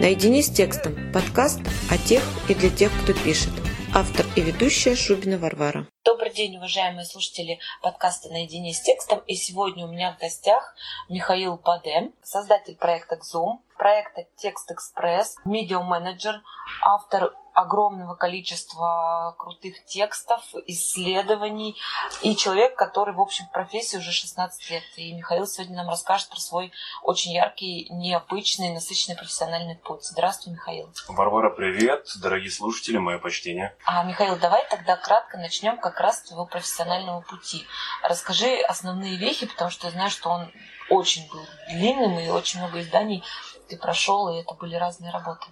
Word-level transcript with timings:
Наедине 0.00 0.42
с 0.42 0.50
текстом. 0.50 1.12
Подкаст 1.12 1.60
о 1.90 1.98
тех 1.98 2.22
и 2.48 2.54
для 2.54 2.70
тех, 2.70 2.90
кто 3.02 3.12
пишет. 3.12 3.52
Автор 3.94 4.24
и 4.34 4.40
ведущая 4.40 4.96
Шубина 4.96 5.36
Варвара. 5.36 5.86
Добрый 6.06 6.32
день, 6.32 6.56
уважаемые 6.56 7.04
слушатели 7.04 7.58
подкаста 7.82 8.30
«Наедине 8.30 8.72
с 8.72 8.80
текстом». 8.80 9.18
И 9.26 9.34
сегодня 9.34 9.84
у 9.84 9.92
меня 9.92 10.16
в 10.16 10.18
гостях 10.18 10.74
Михаил 11.10 11.58
Падем, 11.58 12.14
создатель 12.22 12.76
проекта 12.76 13.16
Zoom, 13.16 13.58
проекта 13.76 14.24
Текст 14.36 14.72
Экспресс, 14.72 15.36
медиа-менеджер, 15.44 16.40
автор 16.80 17.34
огромного 17.54 18.14
количества 18.14 19.34
крутых 19.38 19.84
текстов, 19.84 20.42
исследований 20.66 21.76
и 22.22 22.36
человек, 22.36 22.76
который, 22.76 23.14
в 23.14 23.20
общем, 23.20 23.46
в 23.46 23.52
профессии 23.52 23.96
уже 23.96 24.12
16 24.12 24.70
лет. 24.70 24.82
И 24.96 25.12
Михаил 25.12 25.46
сегодня 25.46 25.76
нам 25.76 25.88
расскажет 25.88 26.28
про 26.28 26.40
свой 26.40 26.72
очень 27.02 27.32
яркий, 27.32 27.88
необычный, 27.90 28.72
насыщенный 28.72 29.16
профессиональный 29.16 29.76
путь. 29.76 30.04
Здравствуй, 30.04 30.52
Михаил. 30.54 30.90
Варвара, 31.08 31.50
привет. 31.50 32.06
Дорогие 32.20 32.50
слушатели, 32.50 32.98
мое 32.98 33.18
почтение. 33.18 33.76
А, 33.84 34.04
Михаил, 34.04 34.38
давай 34.38 34.66
тогда 34.68 34.96
кратко 34.96 35.38
начнем 35.38 35.78
как 35.78 36.00
раз 36.00 36.18
с 36.18 36.22
твоего 36.28 36.46
профессионального 36.46 37.20
пути. 37.20 37.66
Расскажи 38.02 38.60
основные 38.60 39.16
вехи, 39.16 39.46
потому 39.46 39.70
что 39.70 39.86
я 39.88 39.92
знаю, 39.92 40.10
что 40.10 40.30
он 40.30 40.50
очень 40.88 41.28
был 41.30 41.44
длинным 41.68 42.18
и 42.18 42.28
очень 42.28 42.60
много 42.60 42.80
изданий 42.80 43.22
ты 43.70 43.76
прошел, 43.76 44.28
и 44.28 44.40
это 44.40 44.54
были 44.54 44.74
разные 44.74 45.12
работы. 45.12 45.46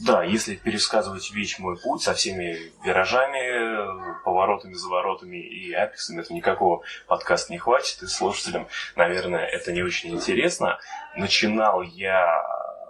Да, 0.00 0.22
если 0.22 0.54
пересказывать 0.54 1.30
весь 1.30 1.58
мой 1.58 1.76
путь 1.76 2.02
со 2.02 2.14
всеми 2.14 2.72
виражами, 2.82 4.22
поворотами, 4.24 4.72
заворотами 4.72 5.36
и 5.36 5.72
апексами, 5.72 6.22
то 6.22 6.32
никакого 6.32 6.82
подкаста 7.06 7.52
не 7.52 7.58
хватит, 7.58 8.02
и 8.02 8.06
слушателям, 8.06 8.66
наверное, 8.96 9.44
это 9.44 9.72
не 9.72 9.82
очень 9.82 10.14
интересно. 10.14 10.78
Начинал 11.16 11.82
я 11.82 12.42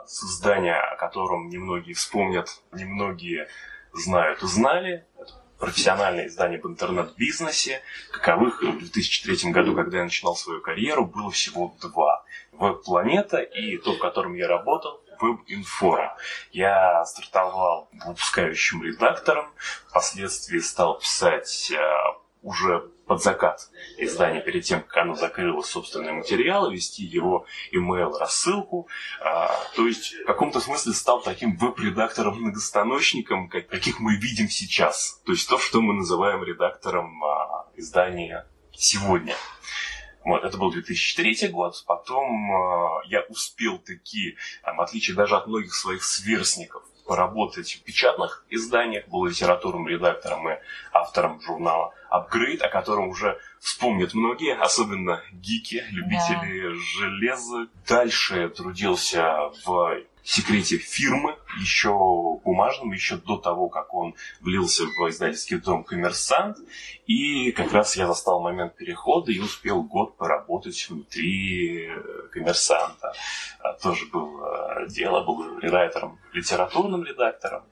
с 0.07 0.23
издания, 0.23 0.77
о 0.77 0.97
котором 0.97 1.49
немногие 1.49 1.95
вспомнят, 1.95 2.49
немногие 2.73 3.49
знают 3.93 4.43
и 4.43 4.47
знали. 4.47 5.05
Это 5.19 5.33
профессиональное 5.59 6.29
издание 6.29 6.61
в 6.61 6.67
интернет-бизнесе. 6.67 7.83
Каковых 8.13 8.63
в 8.63 8.79
2003 8.79 9.51
году, 9.51 9.74
когда 9.74 9.99
я 9.99 10.05
начинал 10.05 10.37
свою 10.37 10.61
карьеру, 10.61 11.07
было 11.07 11.30
всего 11.30 11.74
два. 11.83 12.24
Веб-планета 12.52 13.39
и 13.39 13.79
то, 13.79 13.95
в 13.95 13.99
котором 13.99 14.35
я 14.35 14.47
работал, 14.47 15.02
веб-информ. 15.21 16.10
Я 16.52 17.04
стартовал 17.04 17.88
выпускающим 18.07 18.82
редактором, 18.82 19.52
впоследствии 19.88 20.59
стал 20.59 20.99
писать 20.99 21.73
э, 21.73 21.79
уже 22.43 22.90
под 23.07 23.23
закат 23.23 23.68
издания 23.99 24.40
перед 24.40 24.65
тем, 24.65 24.82
как 24.82 24.99
оно 24.99 25.15
закрыло 25.15 25.62
собственные 25.62 26.12
материалы, 26.12 26.73
вести 26.73 27.02
его 27.02 27.45
email 27.73 28.16
рассылку. 28.16 28.88
А, 29.21 29.51
то 29.74 29.87
есть 29.87 30.15
в 30.15 30.24
каком-то 30.27 30.60
смысле 30.60 30.93
стал 30.93 31.21
таким 31.21 31.57
веб-редактором-многостаночником, 31.57 33.49
как, 33.49 33.66
каких 33.66 33.99
мы 33.99 34.16
видим 34.16 34.49
сейчас. 34.49 35.21
То 35.27 35.32
есть 35.32 35.49
то, 35.49 35.59
что 35.59 35.80
мы 35.80 35.95
называем 35.95 36.45
редактором 36.45 37.23
а, 37.24 37.66
издания 37.77 38.46
сегодня. 38.73 39.34
Вот, 40.24 40.45
это 40.45 40.59
был 40.59 40.71
2003 40.71 41.49
год. 41.49 41.82
Потом 41.87 42.52
э, 42.52 43.02
я 43.07 43.23
успел 43.29 43.79
таки, 43.79 44.37
там, 44.62 44.77
в 44.77 44.80
отличие 44.80 45.16
даже 45.16 45.37
от 45.37 45.46
многих 45.46 45.74
своих 45.74 46.04
сверстников, 46.04 46.82
поработать 47.07 47.73
в 47.73 47.82
печатных 47.82 48.45
изданиях, 48.51 49.09
был 49.09 49.24
литературным 49.24 49.88
редактором 49.88 50.49
и 50.49 50.59
автором 50.93 51.40
журнала 51.40 51.93
Upgrade, 52.10 52.60
о 52.60 52.68
котором 52.68 53.09
уже 53.09 53.38
вспомнят 53.59 54.15
многие, 54.15 54.54
особенно 54.54 55.23
гики, 55.32 55.85
любители 55.90 56.68
да. 56.68 56.74
железа. 56.74 57.68
Дальше 57.88 58.49
трудился 58.51 59.51
в 59.65 60.02
секрете 60.23 60.79
фирмы, 60.79 61.37
еще 61.60 61.90
бумажном, 62.45 62.93
еще 62.93 63.16
до 63.16 63.37
того, 63.37 63.68
как 63.68 63.95
он 63.95 64.15
влился 64.41 64.84
в 64.84 65.09
издательский 65.09 65.59
дом 65.59 65.84
«Коммерсант». 65.84 66.59
И 67.06 67.53
как 67.53 67.72
раз 67.72 67.97
я 67.97 68.06
застал 68.06 68.41
момент 68.41 68.77
перехода 68.77 69.33
и 69.33 69.41
успел 69.41 69.83
год 69.83 70.17
поработать 70.17 70.87
внутри 70.89 71.89
э, 71.89 72.28
«Коммерсанта». 72.33 73.12
А, 73.61 73.72
тоже 73.75 74.06
было 74.06 74.87
дело, 74.89 75.25
был 75.25 75.59
редактором, 75.59 76.19
литературным 76.33 77.05
редактором. 77.05 77.65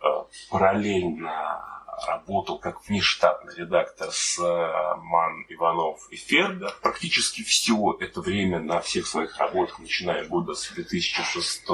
А, 0.00 0.26
параллельно 0.50 1.81
работал 2.06 2.58
как 2.58 2.86
внештатный 2.88 3.54
редактор 3.56 4.10
с 4.10 4.38
э, 4.38 4.94
Ман, 5.02 5.44
Иванов 5.48 6.08
и 6.10 6.16
Ферга. 6.16 6.72
Практически 6.82 7.42
все 7.42 7.96
это 8.00 8.20
время 8.20 8.60
на 8.60 8.80
всех 8.80 9.06
своих 9.06 9.38
работах, 9.38 9.78
начиная 9.78 10.24
года 10.24 10.54
с 10.54 10.70
2006 10.70 11.66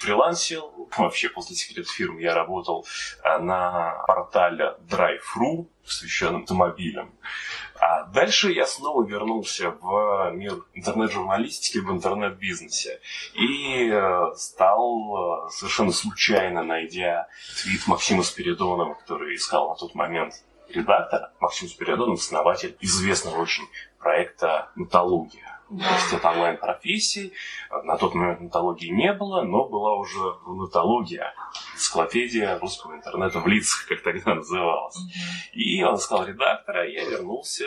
фрилансил. 0.00 0.88
Вообще, 0.96 1.28
после 1.28 1.56
секрет 1.56 1.88
фирм 1.88 2.18
я 2.18 2.34
работал 2.34 2.86
э, 3.22 3.38
на 3.38 4.02
портале 4.06 4.76
Drive.ru, 4.88 5.68
посвященном 5.84 6.42
автомобилям. 6.42 7.12
А 7.84 8.04
дальше 8.04 8.52
я 8.52 8.64
снова 8.64 9.04
вернулся 9.04 9.70
в 9.80 10.30
мир 10.34 10.64
интернет-журналистики, 10.72 11.78
в 11.78 11.90
интернет-бизнесе. 11.90 13.00
И 13.34 13.90
э, 13.92 14.34
стал 14.36 15.48
э, 15.48 15.50
совершенно 15.50 15.90
случайно, 15.90 16.62
найдя 16.62 17.26
твит 17.60 17.88
Максима 17.88 18.22
Спиридонова, 18.22 18.94
который 18.94 19.34
искал 19.34 19.70
на 19.70 19.74
тот 19.74 19.96
момент 19.96 20.44
редактора, 20.68 21.32
Максим 21.40 21.66
Спиридонов, 21.66 22.20
основатель 22.20 22.76
известного 22.80 23.42
очень 23.42 23.64
проекта 23.98 24.70
«Металлургия». 24.76 25.51
Это 26.12 26.30
онлайн-профессии. 26.30 27.32
На 27.84 27.96
тот 27.96 28.14
момент 28.14 28.40
нотологии 28.40 28.88
не 28.88 29.12
было, 29.12 29.42
но 29.42 29.68
была 29.68 29.94
уже 29.94 30.18
нотология, 30.46 31.32
энциклопедия 31.74 32.58
русского 32.58 32.94
интернета 32.94 33.40
в 33.40 33.46
лицах, 33.46 33.86
как 33.88 34.02
тогда 34.02 34.34
называлась. 34.36 34.98
И 35.52 35.82
он 35.82 35.96
искал 35.96 36.26
редактора, 36.26 36.88
я 36.88 37.04
вернулся 37.04 37.64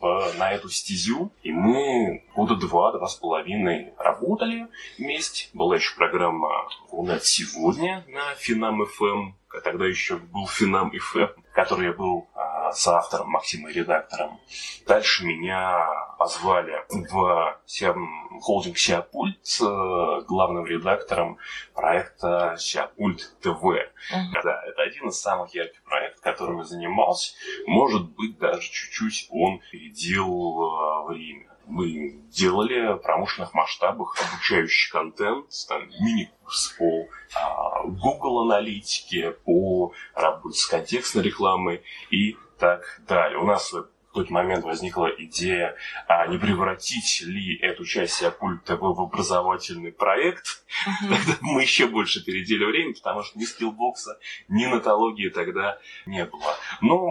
в, 0.00 0.34
на 0.38 0.52
эту 0.52 0.68
стезю, 0.68 1.32
и 1.42 1.52
мы 1.52 2.24
года 2.34 2.56
два, 2.56 2.92
два 2.92 3.08
с 3.08 3.16
половиной 3.16 3.92
работали 3.98 4.68
вместе. 4.98 5.48
Была 5.52 5.76
еще 5.76 5.96
программа 5.96 6.68
«Рунет 6.90 7.24
сегодня» 7.24 8.04
на 8.08 8.34
Финам 8.36 8.84
FM, 8.86 9.32
тогда 9.64 9.86
еще 9.86 10.16
был 10.16 10.46
Финам 10.46 10.92
FM, 10.92 11.40
который 11.52 11.86
я 11.86 11.92
был 11.92 12.28
соавтором 12.74 13.28
Максимом 13.30 13.70
и 13.70 13.74
редактором. 13.74 14.40
Дальше 14.86 15.24
меня 15.24 15.86
позвали 16.22 16.84
в 16.88 17.58
холдинг 18.40 18.78
SeoPult 18.78 19.38
с 19.42 19.60
э, 19.60 20.24
главным 20.28 20.64
редактором 20.66 21.38
проекта 21.74 22.54
SeoPult 22.58 23.34
TV. 23.40 23.48
Uh-huh. 23.48 24.42
Да, 24.44 24.62
это 24.66 24.82
один 24.82 25.08
из 25.08 25.20
самых 25.20 25.52
ярких 25.52 25.82
проектов, 25.82 26.22
которым 26.22 26.58
я 26.58 26.64
занимался. 26.64 27.34
Может 27.66 28.10
быть, 28.10 28.38
даже 28.38 28.62
чуть-чуть 28.62 29.26
он 29.30 29.60
опередил 29.70 30.62
э, 30.62 31.08
время 31.08 31.48
мы 31.66 32.16
делали 32.30 32.94
в 32.94 32.98
промышленных 32.98 33.54
масштабах 33.54 34.16
обучающий 34.20 34.90
контент, 34.90 35.46
там, 35.68 35.88
мини-курс 36.00 36.74
по 36.76 37.06
а, 37.34 37.84
Google 37.84 38.40
аналитике, 38.40 39.30
по 39.30 39.92
работе 40.14 40.58
с 40.58 40.66
контекстной 40.66 41.22
рекламой 41.22 41.82
и 42.10 42.36
так 42.58 43.00
далее. 43.06 43.38
У 43.38 43.44
нас 43.46 43.72
в 43.72 43.88
тот 44.12 44.30
момент 44.30 44.64
возникла 44.64 45.08
идея, 45.18 45.76
а 46.06 46.26
не 46.26 46.38
превратить 46.38 47.22
ли 47.22 47.56
эту 47.58 47.84
часть 47.84 48.14
Сиапульт 48.14 48.64
ТВ 48.64 48.80
в 48.80 49.00
образовательный 49.00 49.92
проект. 49.92 50.64
Uh-huh. 50.86 51.08
Тогда 51.16 51.38
мы 51.40 51.62
еще 51.62 51.86
больше 51.86 52.24
передели 52.24 52.64
время, 52.64 52.94
потому 52.94 53.22
что 53.22 53.38
ни 53.38 53.44
скиллбокса, 53.44 54.18
ни 54.48 54.66
нотологии 54.66 55.28
тогда 55.28 55.78
не 56.06 56.24
было. 56.24 56.56
Но 56.80 57.08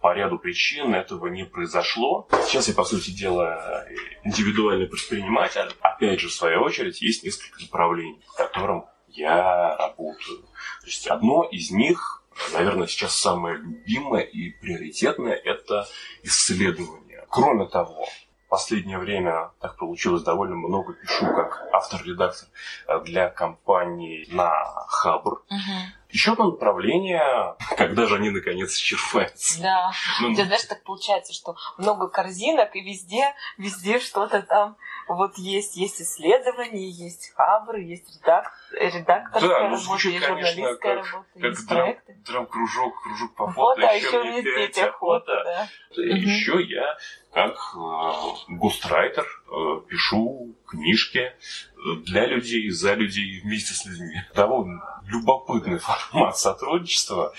по 0.00 0.14
ряду 0.14 0.38
причин 0.38 0.94
этого 0.94 1.28
не 1.28 1.44
произошло. 1.44 2.28
Сейчас 2.46 2.68
я, 2.68 2.74
по 2.74 2.84
сути 2.84 3.10
дела, 3.10 3.86
индивидуальный 4.24 4.86
предприниматель. 4.86 5.74
Опять 5.80 6.20
же, 6.20 6.28
в 6.28 6.32
свою 6.32 6.62
очередь, 6.62 7.00
есть 7.00 7.24
несколько 7.24 7.60
направлений, 7.60 8.20
в 8.26 8.36
котором 8.36 8.86
я 9.08 9.76
работаю. 9.76 10.42
То 10.80 10.86
есть 10.86 11.06
одно 11.06 11.44
из 11.44 11.70
них 11.70 12.21
наверное, 12.52 12.86
сейчас 12.86 13.14
самое 13.14 13.56
любимое 13.56 14.22
и 14.22 14.50
приоритетное– 14.50 15.34
это 15.44 15.86
исследование. 16.22 17.24
Кроме 17.28 17.66
того, 17.66 18.06
в 18.46 18.48
последнее 18.48 18.98
время 18.98 19.50
так 19.60 19.76
получилось 19.78 20.22
довольно 20.22 20.56
много 20.56 20.92
пишу 20.92 21.26
как 21.26 21.66
автор-редактор 21.72 22.48
для 23.04 23.28
компаний 23.30 24.26
на 24.30 24.52
Хабр. 24.88 25.42
Угу. 25.48 26.01
Еще 26.12 26.32
одно 26.32 26.50
направление, 26.50 27.56
когда 27.76 28.06
же 28.06 28.16
они 28.16 28.30
наконец 28.30 28.74
исчерпаются. 28.74 29.62
Да. 29.62 29.92
Ну, 30.20 30.34
Ты 30.34 30.44
знаешь, 30.44 30.64
так 30.64 30.82
получается, 30.82 31.32
что 31.32 31.56
много 31.78 32.08
корзинок, 32.08 32.76
и 32.76 32.80
везде, 32.80 33.34
везде 33.56 33.98
что-то 33.98 34.42
там 34.42 34.76
вот 35.08 35.36
есть. 35.38 35.76
Есть 35.76 36.02
исследования, 36.02 36.88
есть 36.88 37.32
хабры, 37.34 37.82
есть 37.82 38.14
редак... 38.14 38.52
редакторская 38.72 39.48
да, 39.48 39.68
ну, 39.68 39.76
работа, 39.76 40.08
есть 40.08 40.26
журналистская 40.26 40.96
как, 40.96 41.12
работа, 41.12 41.28
как 41.34 41.42
есть 41.42 41.68
драм, 41.68 41.80
проекты. 41.80 42.16
драм-кружок, 42.26 43.02
кружок 43.02 43.34
по 43.34 43.46
фото, 43.50 43.80
фото, 43.80 43.88
а 43.88 43.92
еще, 43.94 44.22
мне 44.22 44.42
пять, 44.42 44.78
охота. 44.78 45.42
Да. 45.44 45.68
Еще 46.02 46.62
я 46.62 46.96
как 47.32 47.54
э, 47.74 48.54
густрайтер 48.56 49.26
пишу 49.88 50.54
книжки 50.66 51.32
для 52.04 52.26
людей, 52.26 52.70
за 52.70 52.94
людей, 52.94 53.40
вместе 53.40 53.74
с 53.74 53.84
людьми. 53.84 54.22
Довольно 54.34 54.80
любопытный 55.06 55.78
формат 55.80 56.36
сотрудничества. 56.38 57.34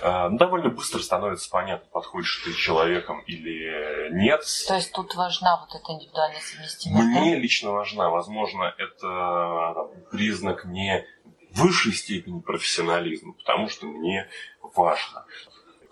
Э, 0.00 0.28
довольно 0.30 0.68
быстро 0.68 1.00
становится 1.00 1.48
понятно, 1.50 1.88
подходишь 1.90 2.42
ты 2.44 2.52
человеком 2.52 3.20
или 3.20 4.10
нет. 4.12 4.42
То 4.68 4.74
есть 4.74 4.92
тут 4.92 5.14
важна 5.14 5.60
вот 5.60 5.74
эта 5.74 5.92
индивидуальная 5.92 6.40
совместимость? 6.40 7.04
Мне 7.04 7.36
лично 7.36 7.70
важна. 7.70 8.10
Возможно, 8.10 8.74
это 8.78 9.88
признак 10.10 10.64
не 10.64 11.06
высшей 11.52 11.92
степени 11.92 12.40
профессионализма, 12.40 13.32
потому 13.34 13.68
что 13.68 13.86
мне 13.86 14.28
важно. 14.74 15.24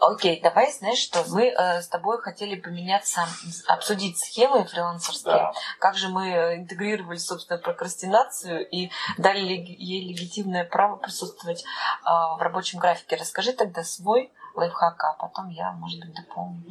Окей, 0.05 0.41
давай, 0.41 0.73
знаешь 0.73 0.99
что, 0.99 1.25
мы 1.29 1.47
э, 1.47 1.81
с 1.81 1.87
тобой 1.87 2.21
хотели 2.21 2.61
поменяться, 2.61 3.25
обсудить 3.69 4.19
схемы 4.19 4.65
фрилансерские, 4.65 5.35
да. 5.35 5.53
как 5.79 5.97
же 5.97 6.09
мы 6.09 6.29
э, 6.29 6.57
интегрировали, 6.57 7.19
собственно, 7.19 7.57
прокрастинацию 7.61 8.69
и 8.69 8.91
дали 9.17 9.41
ей 9.41 10.09
легитимное 10.09 10.65
право 10.65 10.97
присутствовать 10.97 11.63
э, 11.63 12.09
в 12.09 12.39
рабочем 12.41 12.81
графике. 12.81 13.15
Расскажи 13.15 13.53
тогда 13.53 13.85
свой 13.85 14.33
лайфхак, 14.57 15.05
а 15.05 15.13
потом 15.13 15.51
я, 15.51 15.71
может 15.71 16.01
быть, 16.01 16.15
дополню. 16.15 16.65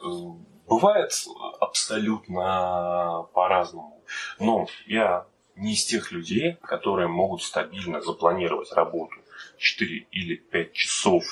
Угу. 0.00 0.46
Бывает 0.66 1.12
абсолютно 1.60 3.24
по-разному. 3.34 4.02
Но 4.40 4.66
я 4.86 5.26
не 5.54 5.74
из 5.74 5.84
тех 5.84 6.10
людей, 6.10 6.54
которые 6.62 7.06
могут 7.06 7.42
стабильно 7.42 8.00
запланировать 8.00 8.72
работу 8.72 9.21
4 9.62 10.06
или 10.10 10.36
5 10.36 10.72
часов 10.72 11.24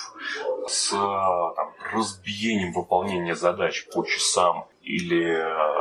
с 0.67 0.91
там, 0.91 1.75
разбиением 1.93 2.73
выполнения 2.73 3.35
задач 3.35 3.87
по 3.93 4.05
часам 4.05 4.69
или 4.83 5.35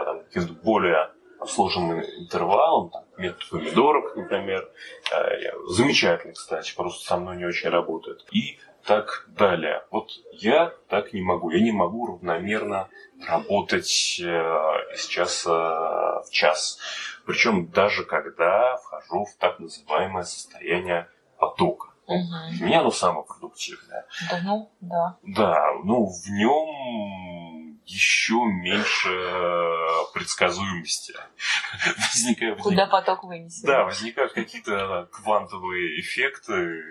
там, 0.05 0.23
каким-то 0.23 0.53
более 0.53 1.11
сложным 1.45 2.01
интервалом, 2.01 2.89
там, 2.89 3.03
метод 3.17 3.47
помидорок, 3.49 4.15
например, 4.15 4.69
э, 5.13 5.51
замечательный, 5.67 6.33
кстати, 6.33 6.75
просто 6.75 7.05
со 7.05 7.17
мной 7.17 7.37
не 7.37 7.45
очень 7.45 7.69
работает, 7.69 8.25
и 8.31 8.59
так 8.85 9.27
далее. 9.27 9.83
Вот 9.91 10.11
я 10.33 10.73
так 10.87 11.13
не 11.13 11.21
могу, 11.21 11.51
я 11.51 11.61
не 11.61 11.71
могу 11.71 12.07
равномерно 12.07 12.89
работать 13.27 14.19
э, 14.21 14.25
из 14.93 15.05
часа 15.05 16.21
в 16.21 16.31
час. 16.31 16.79
Причем 17.25 17.67
даже 17.67 18.03
когда 18.05 18.77
вхожу 18.77 19.25
в 19.25 19.35
так 19.37 19.59
называемое 19.59 20.23
состояние 20.23 21.07
потока. 21.37 21.89
Угу. 22.09 22.57
Для 22.57 22.65
меня 22.65 22.79
оно 22.81 22.91
самое 22.91 23.25
продуктивное. 23.25 24.05
Да, 24.29 24.41
ну, 24.43 24.71
да. 24.81 25.17
Да, 25.23 25.65
ну, 25.83 26.05
в 26.05 26.29
нем 26.29 27.79
еще 27.85 28.35
меньше 28.35 29.09
предсказуемости. 30.13 31.13
возникает, 31.97 32.59
Куда 32.59 32.85
поток 32.87 33.23
вынесет. 33.23 33.65
Да, 33.65 33.83
возникают 33.83 34.33
какие-то 34.33 35.07
квантовые 35.11 35.99
эффекты. 35.99 36.83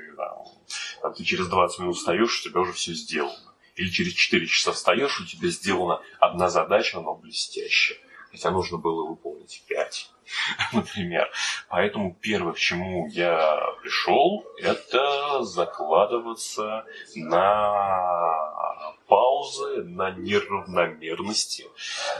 Там, 1.02 1.14
ты 1.14 1.24
через 1.24 1.48
20 1.48 1.80
минут 1.80 1.96
встаешь, 1.96 2.40
у 2.40 2.48
тебя 2.48 2.60
уже 2.60 2.72
все 2.72 2.92
сделано. 2.92 3.54
Или 3.76 3.90
через 3.90 4.12
4 4.14 4.46
часа 4.46 4.72
встаешь, 4.72 5.20
у 5.20 5.26
тебя 5.26 5.48
сделана 5.48 6.00
одна 6.18 6.48
задача, 6.48 7.00
но 7.00 7.14
блестящая. 7.14 7.98
Хотя 8.30 8.50
нужно 8.50 8.78
было 8.78 9.08
выполнить 9.08 9.64
5. 9.68 10.10
например. 10.72 11.30
Поэтому 11.68 12.16
первое, 12.20 12.52
к 12.52 12.58
чему 12.58 13.08
я 13.08 13.60
пришел, 13.82 14.44
это 14.58 15.42
закладываться 15.42 16.84
на 17.14 18.94
паузы, 19.06 19.84
на 19.84 20.10
неравномерности, 20.10 21.66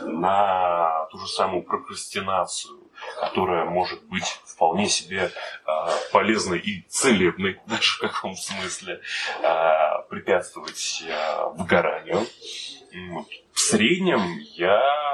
на 0.00 1.06
ту 1.10 1.18
же 1.18 1.26
самую 1.26 1.62
прокрастинацию, 1.62 2.80
которая 3.20 3.66
может 3.66 4.02
быть 4.04 4.40
вполне 4.44 4.88
себе 4.88 5.30
э, 5.30 5.70
полезной 6.12 6.58
и 6.58 6.82
целебной, 6.88 7.60
даже 7.66 7.96
в 7.96 8.00
каком 8.00 8.36
смысле, 8.36 9.00
э, 9.42 10.02
препятствовать 10.08 11.04
э, 11.06 11.44
выгоранию. 11.56 12.26
В 13.52 13.60
среднем 13.60 14.38
я 14.54 15.07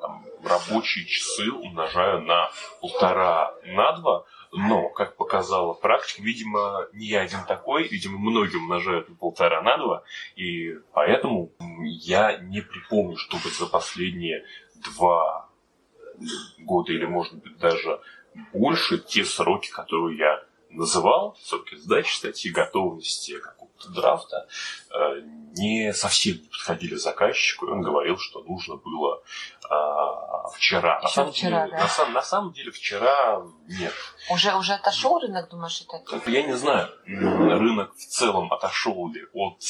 там, 0.00 0.24
рабочие 0.44 1.04
часы 1.06 1.50
умножаю 1.50 2.22
на 2.22 2.50
полтора, 2.80 3.54
на 3.64 3.92
два, 3.92 4.24
но, 4.52 4.88
как 4.90 5.16
показала 5.16 5.74
практика, 5.74 6.22
видимо, 6.22 6.86
не 6.92 7.06
я 7.06 7.22
один 7.22 7.44
такой, 7.46 7.88
видимо, 7.88 8.18
многие 8.18 8.56
умножают 8.56 9.08
на 9.08 9.14
полтора, 9.14 9.62
на 9.62 9.76
два, 9.76 10.02
и 10.36 10.74
поэтому 10.92 11.52
я 11.82 12.38
не 12.38 12.60
припомню, 12.60 13.16
чтобы 13.16 13.50
за 13.50 13.66
последние 13.66 14.44
два 14.94 15.48
года 16.58 16.92
или, 16.92 17.04
может 17.04 17.34
быть, 17.34 17.58
даже 17.58 18.00
больше 18.52 18.98
те 18.98 19.24
сроки, 19.24 19.70
которые 19.70 20.18
я 20.18 20.42
называл, 20.70 21.36
сроки 21.42 21.74
сдачи 21.76 22.16
статьи 22.16 22.50
готовности 22.50 23.38
драфта, 23.94 24.48
э, 24.90 25.20
не 25.56 25.92
совсем 25.92 26.36
не 26.36 26.48
подходили 26.48 26.94
заказчику, 26.96 27.66
и 27.66 27.70
он 27.70 27.82
говорил, 27.82 28.18
что 28.18 28.42
нужно 28.42 28.76
было 28.76 29.22
а, 29.68 30.48
вчера. 30.48 31.00
на 31.00 31.08
самом 31.08 31.32
вчера, 31.32 31.64
деле, 31.66 31.76
да? 31.76 31.82
на, 31.82 31.88
сам, 31.88 32.12
на 32.12 32.22
самом 32.22 32.52
деле 32.52 32.70
вчера 32.70 33.42
нет. 33.68 33.92
Уже, 34.30 34.54
уже 34.54 34.74
отошел 34.74 35.18
рынок, 35.18 35.48
думаешь, 35.50 35.82
это? 35.82 36.30
Я 36.30 36.42
не 36.42 36.56
знаю, 36.56 36.88
рынок 37.06 37.94
в 37.94 38.06
целом 38.06 38.52
отошел 38.52 39.10
ли 39.12 39.22
от 39.32 39.62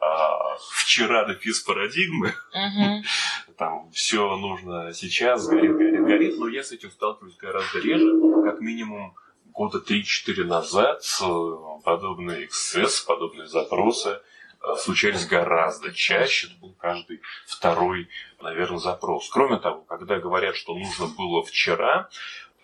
а, 0.00 0.56
вчера 0.74 1.24
до 1.24 1.34
физ 1.34 1.60
парадигмы. 1.60 2.34
Угу. 2.52 3.54
Там 3.58 3.90
все 3.92 4.36
нужно 4.36 4.92
сейчас, 4.92 5.46
горит, 5.46 5.76
горит, 5.76 6.04
горит, 6.04 6.38
но 6.38 6.48
я 6.48 6.62
с 6.62 6.72
этим 6.72 6.90
сталкиваюсь 6.90 7.36
гораздо 7.36 7.80
реже, 7.80 8.12
как 8.44 8.60
минимум 8.60 9.14
года 9.60 9.82
3-4 9.86 10.44
назад 10.44 11.02
э, 11.20 11.82
подобные 11.84 12.46
эксцесс, 12.46 13.00
подобные 13.00 13.46
запросы 13.46 14.20
Э, 14.62 14.76
случались 14.76 15.26
гораздо 15.26 15.92
чаще, 15.92 16.48
это 16.48 16.56
был 16.56 16.74
каждый 16.74 17.22
второй, 17.46 18.08
наверное, 18.40 18.78
запрос. 18.78 19.28
Кроме 19.30 19.58
того, 19.58 19.82
когда 19.82 20.18
говорят, 20.18 20.54
что 20.54 20.74
нужно 20.74 21.06
было 21.06 21.42
вчера, 21.42 22.10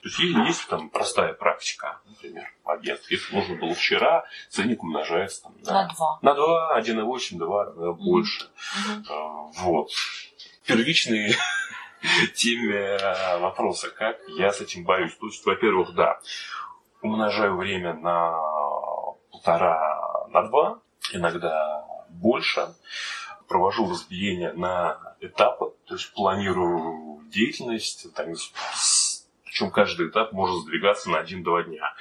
то 0.03 0.09
есть 0.09 0.19
есть 0.19 0.69
там 0.69 0.91
простая 0.91 1.33
практика, 1.33 2.01
например, 2.05 2.53
агент. 2.65 3.01
Если 3.09 3.35
нужно 3.35 3.57
было 3.57 3.75
вчера, 3.75 4.27
ценник 4.51 4.83
умножается 4.83 5.45
там, 5.45 5.55
на, 5.65 5.73
на 5.73 5.95
2. 5.95 6.19
На 6.23 6.35
2, 6.35 6.81
1,8, 6.81 7.39
2, 7.39 7.65
mm-hmm. 7.65 7.93
больше. 7.95 8.45
Mm-hmm. 8.45 9.53
Вот. 9.63 9.91
Первичные 10.67 11.35
теме 12.35 12.99
вопроса, 13.39 13.89
как 13.89 14.19
я 14.37 14.53
с 14.53 14.61
этим 14.61 14.85
борюсь. 14.85 15.17
То 15.17 15.27
есть, 15.27 15.45
во-первых, 15.47 15.95
да, 15.95 16.21
умножаю 17.07 17.57
время 17.57 17.95
на 17.95 18.35
полтора, 19.31 20.27
на 20.31 20.43
два, 20.49 20.81
иногда 21.13 21.85
больше. 22.09 22.75
Провожу 23.49 23.89
разбиение 23.89 24.53
на 24.53 25.15
этапы, 25.21 25.73
то 25.87 25.95
есть 25.95 26.13
планирую 26.15 27.21
деятельность, 27.31 28.13
там, 28.15 28.27
причем 29.45 29.71
каждый 29.71 30.09
этап 30.09 30.33
может 30.33 30.63
сдвигаться 30.63 31.09
на 31.11 31.23
1-2 31.23 31.65
дня. 31.65 31.95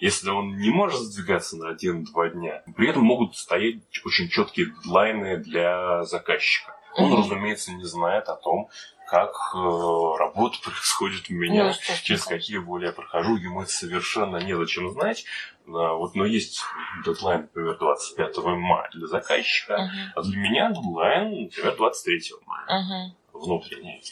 Если 0.00 0.30
он 0.30 0.56
не 0.56 0.70
может 0.70 1.00
сдвигаться 1.00 1.56
на 1.56 1.74
1-2 1.74 2.30
дня, 2.30 2.62
при 2.76 2.88
этом 2.88 3.02
могут 3.02 3.36
стоять 3.36 3.82
очень 4.04 4.28
четкие 4.28 4.66
дедлайны 4.66 5.36
для 5.38 6.04
заказчика. 6.04 6.74
Он, 6.94 7.12
mm-hmm. 7.12 7.18
разумеется, 7.18 7.72
не 7.72 7.84
знает 7.84 8.28
о 8.28 8.36
том, 8.36 8.68
как 9.12 9.34
э, 9.54 9.58
работа 10.18 10.58
происходит 10.62 11.28
у 11.28 11.34
меня, 11.34 11.66
ну, 11.66 11.72
через 12.02 12.24
какие 12.24 12.56
боли 12.56 12.86
я 12.86 12.92
прохожу. 12.92 13.36
Ему 13.36 13.60
это 13.60 13.70
совершенно 13.70 14.38
незачем 14.38 14.88
знать. 14.90 15.26
А, 15.66 15.92
вот, 15.92 16.14
но 16.14 16.24
есть 16.24 16.62
дедлайн, 17.04 17.42
например, 17.42 17.76
25 17.76 18.38
мая 18.38 18.88
для 18.94 19.06
заказчика, 19.06 19.74
uh-huh. 19.74 20.12
а 20.16 20.22
для 20.22 20.38
меня 20.38 20.70
дедлайн, 20.70 21.42
например, 21.42 21.76
23 21.76 22.20
мая. 22.46 22.66
Uh-huh. 22.66 23.38
Внутренний. 23.38 24.02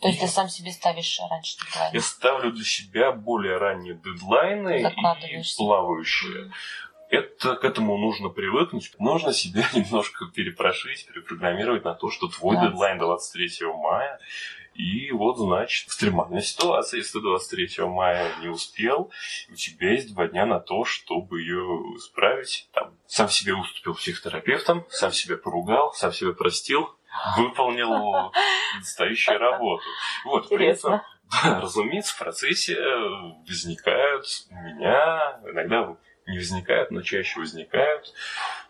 То 0.00 0.08
есть 0.08 0.20
ты 0.20 0.26
сам 0.26 0.48
себе 0.48 0.72
ставишь 0.72 1.20
раньше 1.30 1.58
дедлайн? 1.58 1.92
Я 1.92 2.00
ставлю 2.00 2.52
для 2.52 2.64
себя 2.64 3.12
более 3.12 3.58
ранние 3.58 3.96
дедлайны 3.96 4.80
и 4.80 5.42
плавающие. 5.58 6.50
Это, 7.12 7.56
к 7.56 7.64
этому 7.64 7.98
нужно 7.98 8.30
привыкнуть. 8.30 8.90
Нужно 8.98 9.34
себя 9.34 9.68
немножко 9.74 10.24
перепрошить, 10.34 11.06
перепрограммировать 11.06 11.84
на 11.84 11.92
то, 11.92 12.10
что 12.10 12.26
твой 12.28 12.56
да. 12.56 12.68
дедлайн 12.68 12.98
23 12.98 13.66
мая. 13.66 14.18
И 14.74 15.10
вот, 15.12 15.36
значит, 15.36 15.88
экстремальная 15.88 16.40
ситуация. 16.40 16.96
Если 16.96 17.18
ты 17.18 17.20
23 17.20 17.84
мая 17.84 18.32
не 18.40 18.48
успел, 18.48 19.12
у 19.50 19.54
тебя 19.54 19.90
есть 19.90 20.14
два 20.14 20.26
дня 20.26 20.46
на 20.46 20.58
то, 20.58 20.86
чтобы 20.86 21.42
ее 21.42 21.62
исправить. 21.96 22.70
Там, 22.72 22.96
сам 23.06 23.28
себе 23.28 23.54
уступил 23.54 23.94
психотерапевтом, 23.94 24.86
сам 24.88 25.12
себя 25.12 25.36
поругал, 25.36 25.92
сам 25.92 26.14
себя 26.14 26.32
простил, 26.32 26.88
выполнил 27.36 28.32
недостающую 28.74 29.38
работу. 29.38 29.84
Вот, 30.24 30.46
Интересно. 30.46 31.04
при 31.30 31.46
этом, 31.46 31.52
да, 31.52 31.60
разумеется, 31.60 32.14
в 32.14 32.18
процессе 32.18 32.74
возникают 33.46 34.24
у 34.50 34.54
меня 34.54 35.40
иногда 35.44 35.94
не 36.26 36.38
возникают, 36.38 36.90
но 36.90 37.02
чаще 37.02 37.40
возникают. 37.40 38.12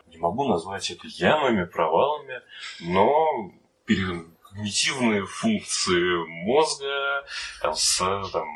Не 0.06 0.18
могу 0.18 0.47
назвать 0.49 0.90
это 0.90 1.06
ямами, 1.06 1.64
провалами, 1.64 2.40
но 2.80 3.52
когнитивные 3.87 5.25
функции 5.25 6.26
мозга 6.44 7.25
тебя 7.61 7.75
с 7.75 8.30
там, 8.32 8.49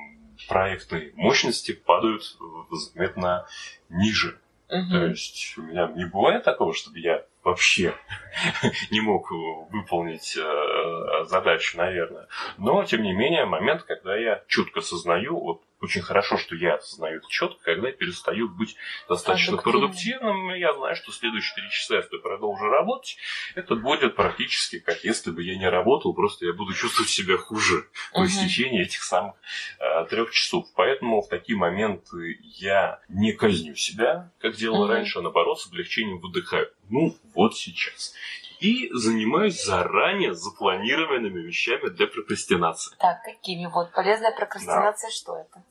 проектной 0.49 1.13
мощности 1.15 1.73
падают 1.73 2.23
заметно 2.71 3.47
ниже. 3.89 4.39
Мгм. 4.69 4.91
То 4.91 5.07
есть 5.07 5.57
у 5.59 5.63
меня 5.63 5.87
не 5.95 6.07
бывает 6.07 6.43
такого, 6.45 6.75
чтобы 6.75 6.99
я 6.99 7.25
вообще 7.45 7.95
не 8.91 9.01
мог 9.01 9.31
выполнить 9.71 10.37
э, 10.37 11.25
задачу, 11.27 11.79
наверное. 11.79 12.27
Но, 12.59 12.83
тем 12.85 13.03
не 13.03 13.13
менее, 13.13 13.45
момент, 13.45 13.85
когда 13.85 14.17
я 14.17 14.43
четко 14.49 14.81
сознаю, 14.81 15.39
вот 15.39 15.63
очень 15.81 16.01
хорошо, 16.03 16.39
что 16.39 16.55
я 16.57 16.75
осознаю 16.77 17.19
это 17.19 17.29
четко, 17.29 17.63
когда 17.63 17.89
я 17.89 17.93
перестаю 17.93 18.49
быть 18.49 18.77
достаточно 19.09 19.57
Продуктивным. 19.59 20.55
и 20.55 20.59
я 20.59 20.73
знаю, 20.75 20.97
что 20.97 21.13
следующие 21.13 21.55
три 21.57 21.71
часа, 21.71 21.97
если 21.97 22.17
я 22.17 22.23
продолжу 22.23 22.65
работать, 22.65 23.17
это 23.55 23.75
будет 23.77 24.17
практически 24.17 24.79
как 24.79 25.05
если 25.05 25.31
бы 25.31 25.43
я 25.43 25.57
не 25.57 25.69
работал, 25.69 26.15
просто 26.15 26.47
я 26.47 26.53
буду 26.53 26.73
чувствовать 26.73 27.11
себя 27.11 27.37
хуже 27.37 27.89
по 28.13 28.21
Мгм. 28.21 28.29
истечении 28.29 28.83
этих 28.83 29.03
самых 29.03 29.35
э, 29.79 30.07
трех 30.07 30.31
часов. 30.33 30.67
Поэтому 30.75 31.21
в 31.21 31.29
такие 31.29 31.59
моменты 31.59 32.39
я 32.43 33.01
не 33.09 33.33
казню 33.33 33.75
себя, 33.77 34.31
как 34.39 34.55
делал 34.57 34.85
Мгм. 34.85 34.91
раньше, 34.93 35.19
а 35.19 35.23
наоборот 35.23 35.61
с 35.61 35.67
облегчением 35.67 36.19
выдыхаю. 36.21 36.71
Ну, 36.89 37.17
вот 37.35 37.57
сейчас. 37.57 38.15
И 38.61 38.89
занимаюсь 38.93 39.63
заранее 39.65 40.35
запланированными 40.35 41.41
вещами 41.41 41.89
для 41.89 42.07
прокрастинации. 42.07 42.97
Так, 42.99 43.23
какими? 43.23 43.67
Вот 43.67 43.93
полезная 43.93 44.33
прокрастинация, 44.33 45.11
что 45.11 45.37
это? 45.37 45.63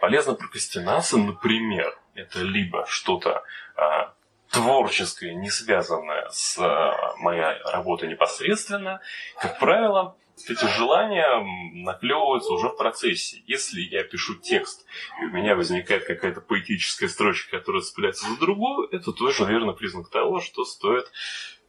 Полезна 0.00 0.34
прокрастинация, 0.34 1.20
например, 1.20 1.96
это 2.14 2.40
либо 2.40 2.84
что-то 2.86 3.44
а, 3.76 4.14
творческое, 4.50 5.34
не 5.34 5.50
связанное 5.50 6.28
с 6.30 6.58
а, 6.58 7.14
моей 7.18 7.42
работой 7.64 8.08
непосредственно. 8.08 9.00
Как 9.40 9.58
правило, 9.58 10.16
эти 10.48 10.64
желания 10.76 11.42
наклевываются 11.84 12.52
уже 12.52 12.68
в 12.68 12.76
процессе. 12.76 13.42
Если 13.46 13.80
я 13.80 14.02
пишу 14.04 14.34
текст, 14.34 14.84
и 15.20 15.24
у 15.26 15.30
меня 15.30 15.54
возникает 15.54 16.04
какая-то 16.04 16.40
поэтическая 16.40 17.08
строчка, 17.08 17.58
которая 17.58 17.82
цепляется 17.82 18.28
за 18.28 18.38
другую, 18.38 18.88
это 18.90 19.12
тоже 19.12 19.44
верный 19.44 19.74
признак 19.74 20.10
того, 20.10 20.40
что 20.40 20.64
стоит 20.64 21.10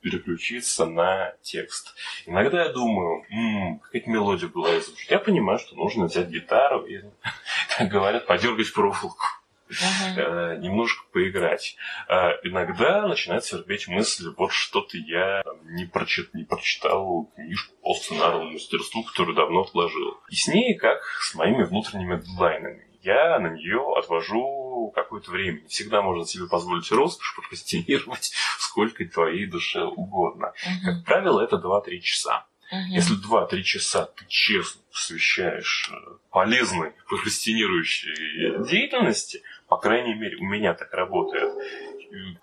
переключиться 0.04 0.86
на 0.86 1.34
текст. 1.42 1.96
Иногда 2.26 2.66
я 2.66 2.70
думаю, 2.70 3.24
м, 3.32 3.80
какая-то 3.80 4.10
мелодия 4.10 4.50
была 4.50 4.80
звучит. 4.80 5.10
Я 5.10 5.20
понимаю, 5.20 5.58
что 5.60 5.76
нужно 5.76 6.06
взять 6.06 6.28
гитару 6.28 6.86
и, 6.86 7.02
как 7.78 7.88
говорят, 7.88 8.28
подергать 8.28 8.72
проволоку 8.74 9.26
э, 10.18 10.58
немножко 10.60 11.04
поиграть. 11.12 11.76
Э, 12.08 12.32
иногда 12.44 13.08
начинает 13.08 13.46
свербеть 13.46 13.88
мысль, 13.88 14.34
вот 14.38 14.52
что-то 14.52 14.98
я 14.98 15.44
не, 15.64 15.86
прочит, 15.86 16.34
не 16.34 16.44
прочитал 16.44 17.32
книжку 17.36 17.74
по 17.82 17.96
сценарному 17.96 18.52
мастерству, 18.52 19.04
которую 19.04 19.36
давно 19.36 19.62
отложил. 19.62 20.20
И 20.30 20.36
с 20.36 20.48
ней, 20.48 20.76
как 20.76 21.02
с 21.22 21.34
моими 21.36 21.64
внутренними 21.64 22.18
дедлайнами. 22.18 22.88
Я 23.02 23.38
на 23.40 23.48
нее 23.48 23.96
отвожу 23.98 24.92
какое-то 24.96 25.32
время. 25.32 25.62
Не 25.62 25.68
всегда 25.68 26.02
можно 26.02 26.26
себе 26.26 26.48
позволить 26.48 26.90
роскошь 26.90 27.36
прокрастинировать 27.36 28.34
сколько 28.74 29.06
твоей 29.06 29.46
душе 29.46 29.84
угодно. 29.84 30.52
Мгм. 30.66 30.86
Как 30.86 31.06
правило, 31.06 31.42
это 31.42 31.58
2-3 31.58 32.00
часа. 32.02 32.46
Мгм. 32.72 32.90
Если 32.90 33.16
2-3 33.16 33.62
часа 33.62 34.06
ты 34.06 34.26
честно 34.28 34.82
посвящаешь 34.92 35.92
э, 35.92 35.96
полезной 36.32 36.94
прокрастинирующей 37.08 38.66
деятельности, 38.68 39.44
по 39.68 39.78
крайней 39.78 40.16
мере, 40.16 40.38
у 40.38 40.44
меня 40.46 40.74
так 40.74 40.92
работает, 40.94 41.54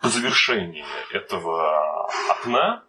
по 0.01 0.09
завершении 0.09 0.85
этого 1.13 2.09
окна, 2.31 2.85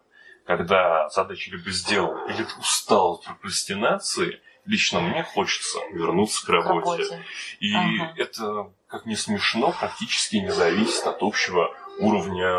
когда 0.46 1.08
задача 1.08 1.50
либо 1.50 1.70
сделана, 1.70 2.24
или 2.32 2.44
ты 2.44 2.54
устал 2.60 3.14
от 3.14 3.24
прокрастинации, 3.24 4.40
лично 4.66 5.00
мне 5.00 5.24
хочется 5.24 5.78
вернуться 5.92 6.44
к 6.44 6.46
К 6.46 6.50
работе. 6.50 7.02
работе. 7.02 7.24
И 7.58 7.74
Ага. 7.74 8.14
это, 8.16 8.70
как 8.86 9.06
не 9.06 9.16
смешно, 9.16 9.72
практически 9.72 10.36
не 10.36 10.52
зависит 10.52 11.04
от 11.06 11.22
общего 11.22 11.70
уровня 11.98 12.52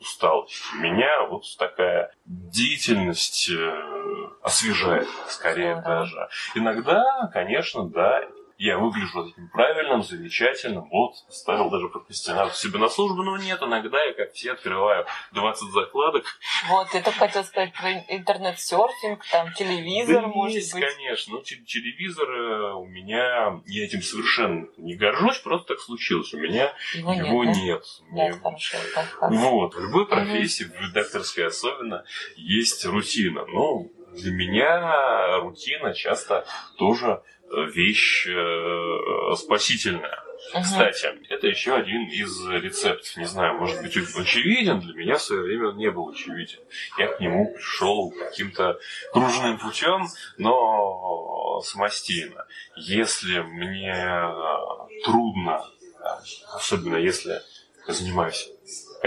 усталости. 0.00 0.76
Меня 0.76 1.26
вот 1.28 1.44
такая 1.58 2.12
деятельность 2.24 3.50
э, 3.50 4.28
освежает, 4.42 5.08
скорее 5.28 5.80
Здорово. 5.80 6.00
даже. 6.00 6.28
Иногда, 6.54 7.30
конечно, 7.32 7.88
да, 7.88 8.22
я 8.58 8.78
выгляжу 8.78 9.24
таким 9.28 9.48
правильным, 9.50 10.02
замечательным. 10.02 10.88
Вот, 10.90 11.14
ставил 11.28 11.70
даже 11.70 11.88
прокрастинацию 11.88 12.54
себе 12.70 12.78
на 12.78 12.88
службу, 12.88 13.22
но 13.22 13.36
нет, 13.36 13.60
иногда 13.62 14.02
я, 14.04 14.12
как 14.14 14.32
все, 14.32 14.52
открываю 14.52 15.06
20 15.32 15.70
закладок. 15.72 16.24
Вот, 16.68 16.92
я 16.94 17.02
только 17.02 17.18
хотела 17.18 17.42
сказать 17.42 17.72
про 17.74 17.92
интернет-серфинг, 17.92 19.24
там, 19.30 19.52
телевизор, 19.54 20.22
Да 20.22 20.28
может 20.28 20.56
есть, 20.56 20.72
быть. 20.74 20.84
конечно. 20.84 21.34
Ну, 21.34 21.42
те- 21.42 21.56
телевизор 21.56 22.28
э, 22.30 22.72
у 22.74 22.86
меня, 22.86 23.60
я 23.66 23.84
этим 23.84 24.02
совершенно 24.02 24.66
не 24.76 24.94
горжусь, 24.94 25.38
просто 25.38 25.68
так 25.74 25.80
случилось. 25.80 26.32
У 26.34 26.38
меня 26.38 26.72
Его 26.94 27.14
нет, 27.14 27.26
его 27.26 27.44
нет. 27.44 27.82
Нет, 28.10 28.32
Мне- 28.32 28.40
хорошо. 28.40 28.76
лайфхак. 28.94 29.30
Вот, 29.32 29.74
в 29.74 29.80
любой 29.80 30.06
профессии, 30.06 30.64
в 30.64 30.80
редакторской 30.80 31.46
особенно, 31.46 32.04
есть 32.36 32.84
рутина. 32.86 33.44
Но 33.46 33.86
для 34.16 34.32
меня 34.32 35.38
рутина 35.38 35.94
часто 35.94 36.44
тоже 36.78 37.22
э, 37.50 37.64
вещь 37.74 38.26
э, 38.28 39.34
спасительная. 39.36 40.22
Мгм. 40.52 40.62
Кстати, 40.62 41.08
это 41.30 41.46
еще 41.46 41.74
один 41.74 42.08
из 42.08 42.46
рецептов. 42.48 43.16
Не 43.16 43.24
знаю, 43.24 43.58
может 43.58 43.80
быть, 43.82 43.96
он 43.96 44.22
очевиден. 44.22 44.80
Для 44.80 44.94
меня 44.94 45.14
в 45.16 45.22
свое 45.22 45.42
время 45.42 45.68
он 45.68 45.76
не 45.76 45.90
был 45.90 46.10
очевиден. 46.10 46.60
Я 46.98 47.08
к 47.08 47.20
нему 47.20 47.52
пришел 47.54 48.10
каким-то 48.10 48.78
кружным 49.12 49.58
путем, 49.58 50.06
но 50.38 51.60
самостийно. 51.64 52.46
Если 52.76 53.40
мне 53.40 53.94
э, 53.94 55.02
трудно, 55.04 55.64
э, 55.82 56.06
особенно 56.54 56.96
если 56.96 57.40
занимаюсь 57.88 58.50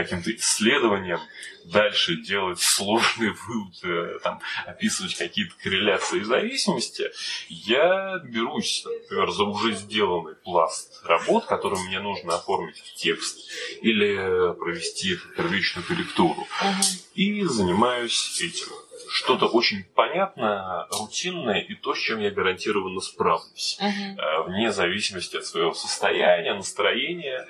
каким-то 0.04 0.34
исследованием, 0.36 1.20
дальше 1.66 2.16
делать 2.18 2.60
сложные 2.60 3.34
выводы, 3.48 4.20
там, 4.24 4.40
описывать 4.66 5.16
какие-то 5.16 5.54
корреляции 5.62 6.20
и 6.22 6.24
зависимости, 6.24 7.10
я 7.50 8.20
берусь, 8.24 8.84
например, 8.86 9.32
за 9.32 9.44
уже 9.44 9.74
сделанный 9.76 10.36
пласт 10.36 11.02
работ, 11.06 11.46
который 11.46 11.80
мне 11.88 12.00
нужно 12.00 12.36
оформить 12.36 12.78
в 12.80 12.96
текст 12.96 13.38
или 13.82 14.16
провести 14.60 15.18
первичную 15.38 15.86
корректуру, 15.86 16.48
Мгм. 16.62 16.82
и 17.16 17.44
занимаюсь 17.44 18.42
этим. 18.42 18.68
Что-то 19.10 19.48
очень 19.48 19.84
понятное, 19.96 20.88
рутинное 20.92 21.60
и 21.62 21.74
то, 21.76 21.94
с 21.94 22.00
чем 22.00 22.20
я 22.20 22.30
гарантированно 22.30 23.00
справлюсь 23.00 23.80
э, 23.82 24.44
вне 24.44 24.72
зависимости 24.72 25.38
от 25.38 25.46
своего 25.46 25.74
состояния, 25.74 26.54
настроения. 26.54 27.46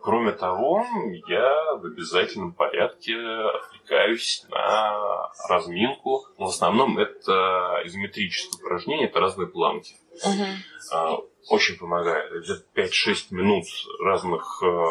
Кроме 0.00 0.32
того, 0.32 0.84
я 1.28 1.74
в 1.74 1.84
обязательном 1.84 2.52
порядке 2.52 3.16
отвлекаюсь 3.16 4.44
на 4.50 5.30
разминку. 5.48 6.26
Но 6.38 6.46
в 6.46 6.48
основном 6.48 6.98
это 6.98 7.82
изометрические 7.84 8.62
упражнения, 8.62 9.06
это 9.06 9.20
разные 9.20 9.48
планки. 9.48 9.94
Мгм. 10.24 11.29
Очень 11.48 11.78
помогает. 11.78 12.30
Где-то 12.42 12.62
5-6 12.74 13.16
минут 13.30 13.64
разных 14.04 14.62
э, 14.62 14.86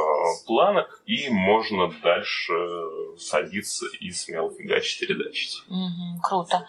планок, 0.46 1.02
и 1.06 1.30
можно 1.30 1.90
дальше 2.02 2.54
садиться 3.18 3.86
и 4.00 4.12
смело 4.12 4.52
фигачить 4.54 5.04
и 5.04 5.06
редачить. 5.06 5.64
Мгм, 5.68 6.20
Круто. 6.22 6.68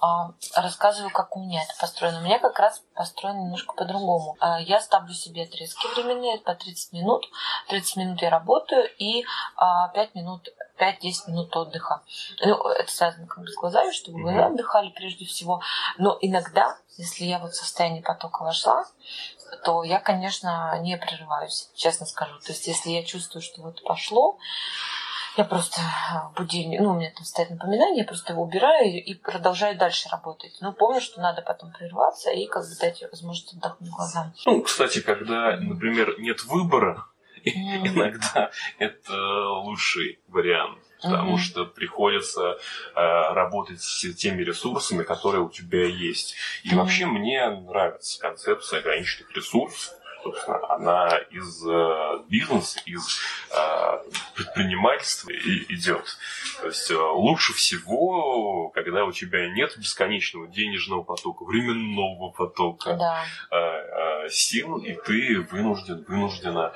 А, 0.00 0.32
Рассказываю, 0.56 1.10
как 1.10 1.36
у 1.36 1.40
меня 1.40 1.62
это 1.62 1.72
построено. 1.80 2.20
У 2.20 2.24
меня 2.24 2.38
как 2.38 2.58
раз 2.58 2.82
построено 2.94 3.42
немножко 3.44 3.74
по-другому. 3.74 4.36
А, 4.40 4.60
Я 4.60 4.80
ставлю 4.80 5.12
себе 5.14 5.44
отрезки 5.44 5.86
временные 5.94 6.38
по 6.38 6.54
30 6.54 6.92
минут. 6.92 7.28
30 7.68 7.96
минут 7.96 8.22
я 8.22 8.30
работаю 8.30 8.88
и 8.98 9.24
а, 9.56 9.88
5 9.88 10.14
минут 10.14 10.48
5-10 10.78 11.30
минут 11.30 11.56
отдыха. 11.56 12.02
Ну, 12.44 12.56
это 12.68 12.90
связано 12.90 13.26
как 13.26 13.44
бы 13.44 13.50
с 13.50 13.54
глазами, 13.54 13.92
чтобы 13.92 14.20
глаза 14.20 14.46
отдыхали 14.46 14.90
прежде 14.90 15.24
всего. 15.24 15.62
Но 15.98 16.18
иногда, 16.20 16.76
если 16.96 17.24
я 17.24 17.38
вот 17.38 17.52
в 17.52 17.56
состояние 17.56 18.02
потока 18.02 18.42
вошла, 18.42 18.84
то 19.64 19.84
я, 19.84 20.00
конечно, 20.00 20.78
не 20.80 20.96
прерываюсь, 20.96 21.70
честно 21.74 22.06
скажу. 22.06 22.38
То 22.40 22.52
есть, 22.52 22.66
если 22.66 22.90
я 22.90 23.04
чувствую, 23.04 23.42
что 23.42 23.62
вот 23.62 23.82
пошло, 23.84 24.38
я 25.36 25.44
просто 25.44 25.80
будильник, 26.36 26.80
ну, 26.80 26.90
у 26.90 26.94
меня 26.94 27.10
там 27.10 27.24
стоит 27.24 27.50
напоминание, 27.50 28.02
я 28.02 28.04
просто 28.04 28.32
его 28.32 28.42
убираю 28.42 28.84
и, 28.86 28.98
и 28.98 29.14
продолжаю 29.14 29.76
дальше 29.78 30.08
работать. 30.10 30.56
Но 30.60 30.72
помню, 30.72 31.00
что 31.00 31.20
надо 31.20 31.42
потом 31.42 31.72
прерваться 31.72 32.30
и 32.30 32.46
как 32.46 32.62
бы 32.62 32.74
дать 32.80 33.02
возможность 33.10 33.54
отдохнуть 33.54 33.90
глазам. 33.90 34.34
Ну, 34.44 34.62
кстати, 34.62 35.00
когда, 35.00 35.56
например, 35.56 36.18
нет 36.18 36.44
выбора, 36.44 37.06
Иногда 37.44 38.50
это 38.78 39.48
лучший 39.64 40.18
вариант. 40.28 40.78
Потому 41.02 41.36
что 41.36 41.64
приходится 41.64 42.58
э, 42.94 43.00
работать 43.34 43.82
с 43.82 44.14
теми 44.14 44.42
ресурсами, 44.44 45.02
которые 45.02 45.42
у 45.42 45.50
тебя 45.50 45.84
есть. 45.84 46.36
И 46.62 46.72
вообще 46.76 47.06
мне 47.06 47.48
нравится 47.50 48.20
концепция 48.20 48.78
ограниченных 48.78 49.34
ресурсов. 49.34 49.94
Собственно, 50.22 50.60
она 50.72 51.08
из 51.32 51.66
э, 51.66 52.18
бизнеса, 52.28 52.78
из 52.86 53.18
э, 53.50 53.98
предпринимательства 54.36 55.30
и- 55.30 55.64
идет. 55.74 56.04
То 56.60 56.68
есть 56.68 56.88
э, 56.92 56.94
лучше 56.96 57.52
всего 57.54 58.70
когда 58.72 59.04
у 59.04 59.10
тебя 59.10 59.48
нет 59.50 59.76
бесконечного 59.76 60.46
денежного 60.46 61.02
потока, 61.02 61.44
временного 61.44 62.30
потока, 62.30 62.94
Да. 62.94 63.24
э, 63.50 63.56
э, 63.56 64.28
сил, 64.30 64.76
и 64.78 64.92
ты 64.94 65.40
вынужден, 65.50 66.04
вынуждена 66.06 66.72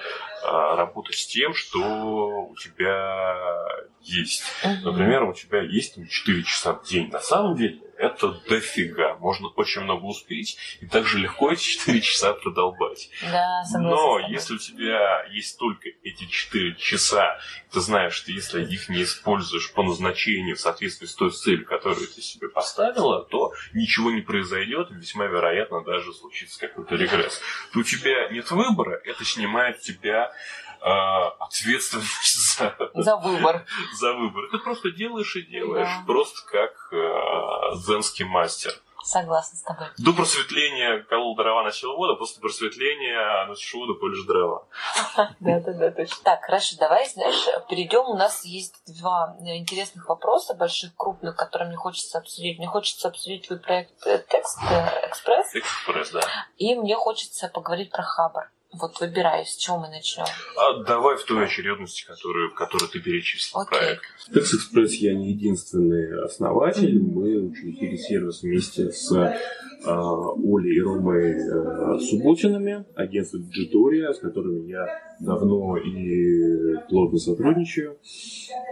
работать 0.47 1.17
с 1.17 1.27
тем, 1.27 1.55
что 1.55 1.81
у 1.81 2.55
тебя 2.57 3.67
есть. 4.01 4.43
Например, 4.83 5.25
у 5.25 5.35
тебя 5.35 5.63
есть 5.63 5.97
там, 5.97 6.07
4 6.07 6.43
часа 6.45 6.75
в 6.75 6.85
день. 6.85 7.11
На 7.11 7.21
самом 7.21 7.57
деле 7.57 7.81
это 7.99 8.33
дофига. 8.49 9.17
Можно 9.17 9.49
очень 9.49 9.83
много 9.83 10.05
успеть 10.05 10.59
и 10.81 10.87
также 10.87 11.19
легко 11.19 11.51
эти 11.51 11.63
4 11.63 12.01
часа 12.01 12.35
продолбать. 12.35 13.11
Да, 13.23 13.65
согласна. 13.65 13.81
Но 13.81 14.19
если 14.29 14.55
у 14.55 14.59
тебя 14.59 15.25
есть 15.31 15.59
только 15.59 15.89
эти 16.03 16.27
4 16.27 16.77
часа, 16.77 17.39
ты 17.73 17.81
знаешь, 17.81 18.15
что 18.15 18.31
если 18.31 18.65
их 18.65 18.89
не 18.89 19.03
используешь 19.03 19.73
по 19.73 19.83
назначению 19.83 20.57
в 20.57 20.61
соответствии 20.61 21.07
с 21.07 21.15
той 21.15 21.31
целью, 21.31 21.67
которую 21.67 22.07
ты 22.07 22.21
себе 22.21 22.49
поставила, 22.49 23.25
то 23.25 23.53
ничего 23.73 24.11
не 24.11 24.21
произойдет, 24.21 24.89
весьма 24.91 25.27
вероятно 25.27 25.83
даже 25.83 26.13
случится 26.13 26.61
какой-то 26.61 26.95
регресс. 26.95 27.41
То 27.73 27.81
у 27.81 27.83
тебя 27.83 28.29
нет 28.31 28.51
выбора, 28.51 29.01
это 29.05 29.25
снимает 29.25 29.81
тебя 29.81 30.33
ответственность 30.81 32.57
за, 32.59 32.75
За 32.95 33.17
выбор. 33.17 33.65
за 33.99 34.13
выбор. 34.15 34.45
Ты 34.51 34.59
просто 34.59 34.91
делаешь 34.91 35.35
и 35.37 35.43
делаешь, 35.43 35.89
Да. 35.89 36.05
просто 36.07 36.39
как 36.51 36.73
э, 36.93 37.75
зенский 37.87 38.25
мастер. 38.25 38.73
Согласна 39.03 39.57
с 39.57 39.63
тобой. 39.63 39.87
До 39.99 40.13
просветления 40.13 41.01
колол 41.09 41.37
дрова, 41.37 41.63
носил 41.63 41.95
воду, 41.97 42.17
после 42.17 42.41
просветления 42.41 43.47
носишь 43.47 43.73
воду, 43.75 43.95
полишь 43.95 44.25
дрова. 44.27 44.67
Да, 45.41 45.61
да, 45.61 45.73
да, 45.75 45.91
точно. 45.93 46.17
Так, 46.25 46.43
хорошо, 46.45 46.77
давай, 46.79 47.09
знаешь, 47.09 47.47
перейдем. 47.69 48.05
У 48.07 48.17
нас 48.17 48.45
есть 48.45 48.75
два 49.01 49.37
э, 49.41 49.57
интересных 49.59 50.09
вопроса, 50.09 50.55
больших, 50.55 50.95
крупных, 50.97 51.37
которые 51.37 51.69
мне 51.69 51.77
хочется 51.77 52.19
обсудить. 52.19 52.59
Мне 52.59 52.67
хочется 52.67 53.07
обсудить 53.09 53.47
твой 53.47 53.61
проект 53.61 54.05
э, 54.07 54.25
Текст 54.29 54.59
э, 54.69 55.09
Экспресс, 55.09 55.55
Экспресс, 55.55 56.11
да. 56.11 56.23
и 56.57 56.75
мне 56.75 56.97
хочется 56.97 57.49
поговорить 57.49 57.93
про 57.93 58.03
Хабар. 58.03 58.51
Вот 58.81 59.01
выбираю, 59.01 59.45
с 59.45 59.57
чего 59.57 59.79
мы 59.79 59.89
начнем. 59.89 60.25
А 60.57 60.83
давай 60.85 61.17
в 61.17 61.25
той 61.25 61.45
очередности, 61.45 62.07
которую, 62.07 62.51
в 62.51 62.55
которой 62.55 62.89
ты 62.89 63.01
перечислил 63.01 63.61
Окей. 63.61 63.79
проект. 63.79 64.03
Текс 64.33 64.55
Экспресс 64.55 64.95
я 64.95 65.15
не 65.15 65.33
единственный 65.33 66.23
основатель. 66.25 67.01
Мы 67.01 67.41
учредили 67.41 67.97
сервис 67.97 68.43
вместе 68.43 68.91
с 68.91 69.13
э, 69.13 69.39
Олей 69.85 70.77
и 70.77 70.81
Ромой 70.81 71.33
э, 71.33 71.99
Субботинами, 72.01 72.85
агентство 72.95 73.39
Диgiтория, 73.39 74.13
с 74.13 74.19
которыми 74.19 74.69
я 74.69 74.87
давно 75.21 75.77
и 75.77 76.77
плотно 76.89 77.19
сотрудничаю. 77.19 77.99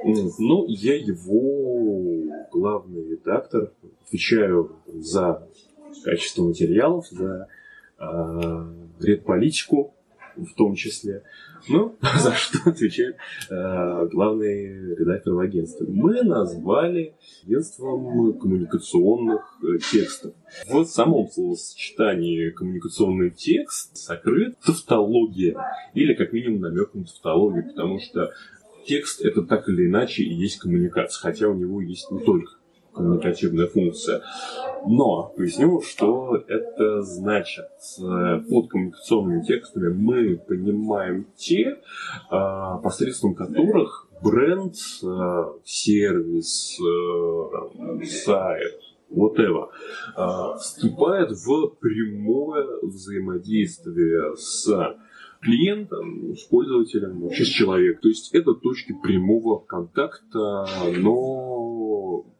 Ну, 0.04 0.66
я 0.68 0.96
его 0.96 2.49
главный 2.52 3.11
редактор, 3.11 3.73
отвечаю 4.06 4.76
за 4.87 5.49
качество 6.04 6.42
материалов, 6.42 7.06
за 7.08 7.25
э, 7.25 7.46
редполитику 9.00 9.94
в 10.36 10.54
том 10.54 10.74
числе. 10.74 11.22
Ну, 11.68 11.96
за 12.18 12.32
что 12.34 12.70
отвечает 12.70 13.16
э, 13.50 14.08
главный 14.10 14.94
редактор 14.96 15.34
в 15.34 15.38
агентстве. 15.38 15.86
Мы 15.88 16.22
назвали 16.22 17.14
агентством 17.44 18.38
коммуникационных 18.38 19.58
э, 19.62 19.78
текстов. 19.78 20.34
В 20.68 20.84
самом 20.84 21.28
словосочетании 21.28 22.50
коммуникационный 22.50 23.30
текст 23.30 23.96
сокрыт 23.96 24.58
тавтология, 24.60 25.56
или 25.94 26.14
как 26.14 26.32
минимум 26.32 26.60
намек 26.60 26.94
на 26.94 27.04
тавтологию, 27.04 27.68
потому 27.68 27.98
что 28.00 28.32
текст 28.86 29.24
это 29.24 29.42
так 29.42 29.68
или 29.68 29.86
иначе 29.86 30.22
и 30.22 30.34
есть 30.34 30.58
коммуникация, 30.58 31.20
хотя 31.20 31.48
у 31.48 31.54
него 31.54 31.80
есть 31.80 32.10
не 32.10 32.20
только 32.20 32.52
коммуникативная 32.94 33.66
функция. 33.66 34.22
Но 34.86 35.32
поясню, 35.36 35.80
что 35.80 36.36
это 36.48 37.02
значит. 37.02 37.66
Под 37.98 38.68
коммуникационными 38.68 39.42
текстами 39.42 39.88
мы 39.88 40.36
понимаем 40.36 41.26
те, 41.36 41.78
а, 42.30 42.78
посредством 42.78 43.34
которых 43.34 44.08
бренд, 44.22 44.74
э, 45.02 45.44
сервис, 45.64 46.78
э, 46.80 48.04
сайт, 48.07 48.80
whatever, 49.11 49.68
а, 50.16 50.57
вступает 50.57 51.30
в 51.30 51.68
прямое 51.80 52.66
взаимодействие 52.83 54.37
с 54.37 54.96
клиентом, 55.40 56.35
с 56.35 56.44
пользователем, 56.44 57.20
вообще 57.20 57.44
с 57.44 57.48
человеком. 57.48 58.02
То 58.02 58.09
есть 58.09 58.35
это 58.35 58.54
точки 58.54 58.94
прямого 59.02 59.59
контакта, 59.59 60.66
но 60.96 61.63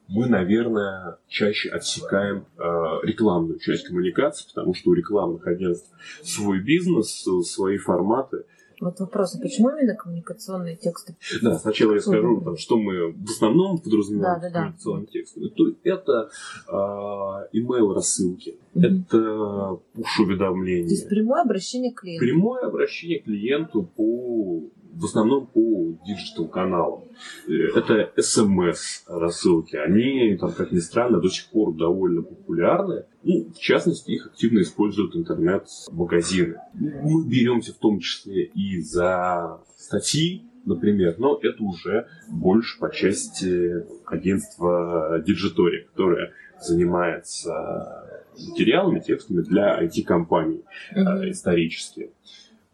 мы, 0.09 0.27
наверное, 0.27 1.19
чаще 1.29 1.71
отсекаем 1.71 2.47
э, 2.59 2.63
рекламную 3.05 3.59
часть 3.59 3.87
коммуникации, 3.87 4.47
потому 4.55 4.75
что 4.75 4.91
у 4.91 4.95
рекламных 4.95 5.47
агентств 5.47 5.91
свой 6.23 6.61
бизнес, 6.61 7.25
свои 7.51 7.79
форматы. 7.79 8.45
Вот 8.81 8.99
вопрос, 9.01 9.37
а 9.37 9.41
почему 9.41 9.71
именно 9.71 9.95
коммуникационные 9.95 10.77
тексты? 10.77 11.17
Да, 11.41 11.59
сначала 11.59 11.95
я 11.95 12.01
скажу, 12.01 12.41
там, 12.43 12.57
что 12.57 12.77
мы 12.77 13.13
в 13.13 13.31
основном 13.31 13.79
подразумеваем 13.79 14.41
Да, 14.41 14.41
да, 14.41 14.45
под 14.47 14.53
да. 14.53 14.61
коммуникационными 14.61 15.07
текстами. 15.07 15.49
То 15.49 15.65
это 15.85 16.31
э, 16.69 17.57
email 17.57 17.95
рассылки, 17.95 18.59
Мгм. 18.75 18.85
это 19.09 19.79
push-уведомления. 19.97 20.89
То 20.89 20.95
есть 20.95 21.09
прямое 21.09 21.43
обращение 21.43 21.93
к 21.93 22.01
клиенту. 22.01 22.25
Прямое 22.27 22.63
обращение 22.67 23.21
к 23.21 23.25
клиенту 23.25 23.85
по 23.97 24.65
в 24.97 25.05
основном 25.05 25.47
по 25.47 25.95
digital 26.07 26.49
каналам. 26.49 27.05
Э, 27.49 27.53
Это 27.79 28.13
смс 28.23 29.05
рассылки. 29.07 29.77
Они, 29.77 30.37
там, 30.37 30.53
как 30.53 30.73
ни 30.73 30.79
странно, 30.79 31.21
до 31.21 31.29
сих 31.29 31.47
пор 31.51 31.75
довольно 31.75 32.23
популярны. 32.23 33.05
Ну, 33.23 33.51
в 33.55 33.59
частности, 33.59 34.11
их 34.13 34.27
активно 34.27 34.61
используют 34.61 35.17
интернет-магазины. 35.17 36.57
Мы 36.75 37.27
беремся 37.27 37.73
в 37.73 37.79
том 37.79 37.99
числе 38.01 38.45
и 38.45 38.81
за 38.81 39.61
статьи, 39.77 40.43
например, 40.65 41.17
но 41.19 41.39
это 41.43 41.63
уже 41.63 42.07
больше 42.31 42.79
по 42.79 42.91
части 42.91 43.85
агентства 44.07 45.23
Digitory, 45.27 45.85
которое 45.91 46.33
занимается 46.61 48.05
материалами, 48.51 49.01
текстами 49.01 49.43
для 49.43 49.81
IT-компаний 49.83 50.63
Мгм. 50.93 51.07
э, 51.09 51.31
исторически. 51.31 52.11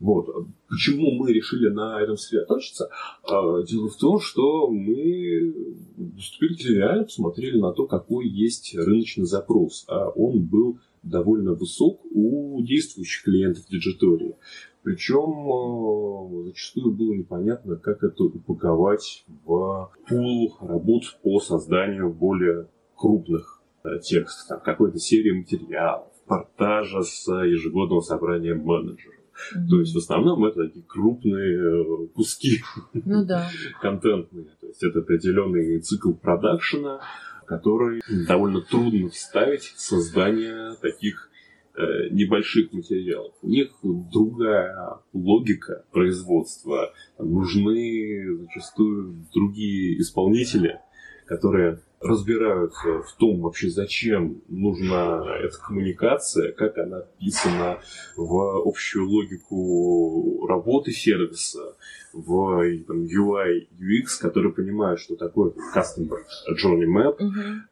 Вот. 0.01 0.47
Почему 0.69 1.11
мы 1.13 1.33
решили 1.33 1.69
на 1.69 2.01
этом 2.01 2.17
сосредоточиться? 2.17 2.91
А, 3.23 3.63
Дело 3.63 3.91
в 3.91 3.97
том, 3.97 4.19
что 4.19 4.69
мы 4.71 5.55
выступили 5.97 6.55
телереально, 6.55 7.05
посмотрели 7.05 7.61
на 7.61 7.73
то, 7.73 7.87
какой 7.87 8.27
есть 8.27 8.75
рыночный 8.75 9.27
запрос. 9.27 9.85
А 9.89 10.09
он 10.09 10.41
был 10.47 10.79
довольно 11.03 11.53
высок 11.53 12.01
у 12.13 12.63
действующих 12.63 13.25
клиентов 13.25 13.67
Диджитории. 13.69 14.37
Причем 14.83 16.41
э, 16.41 16.45
зачастую 16.47 16.93
было 16.93 17.13
непонятно, 17.13 17.77
как 17.77 18.03
это 18.03 18.25
упаковать 18.25 19.25
в 19.45 19.91
пул 20.09 20.57
работ 20.61 21.03
по 21.23 21.39
созданию 21.41 22.11
более 22.11 22.69
крупных 22.97 23.63
э, 23.85 23.99
текстов, 24.03 24.63
какой-то 24.63 24.99
серии 24.99 25.33
материалов, 25.33 26.09
портажа 26.27 27.03
с 27.03 27.31
ежегодного 27.31 28.01
собрания 28.01 28.55
менеджеров. 28.55 29.20
Мгм. 29.55 29.69
То 29.69 29.81
есть 29.81 29.95
в 29.95 29.99
основном 29.99 30.45
это 30.45 30.67
такие 30.67 30.85
крупные 30.87 31.59
э, 31.59 32.07
куски 32.15 32.63
Ну 32.93 33.25
да. 33.25 33.49
контентные. 33.81 34.47
То 34.61 34.67
есть 34.67 34.83
это 34.83 35.01
определенный 35.01 35.81
цикл 35.81 36.13
продакшена, 36.13 37.01
который 37.47 38.01
довольно 38.27 38.61
трудно 38.61 39.09
вставить 39.09 39.63
в 39.63 39.81
создание 39.81 40.75
таких 40.81 41.31
э, 41.75 42.09
небольших 42.11 42.73
материалов. 42.73 43.35
У 43.43 43.49
них 43.49 43.71
другая 43.83 44.99
логика 45.13 45.85
производства. 45.91 46.93
Там 47.17 47.33
нужны 47.33 48.39
зачастую 48.43 49.27
другие 49.33 50.01
исполнители, 50.01 50.79
которые 51.27 51.81
разбираются 52.01 53.03
в 53.03 53.13
том 53.19 53.41
вообще, 53.41 53.69
зачем 53.69 54.41
нужна 54.49 55.23
эта 55.39 55.59
коммуникация, 55.59 56.53
как 56.53 56.79
она 56.79 57.03
вписана 57.03 57.79
в 58.17 58.67
общую 58.67 59.09
логику 59.09 60.47
работы 60.47 60.93
сервиса, 60.93 61.77
в 62.13 62.65
там, 62.87 63.05
UI, 63.05 63.69
UX, 63.79 64.21
которые 64.21 64.53
понимают, 64.53 64.99
что 65.01 65.15
такое 65.15 65.53
Customer 65.75 66.19
Journey 66.53 66.87
Map. 66.87 67.17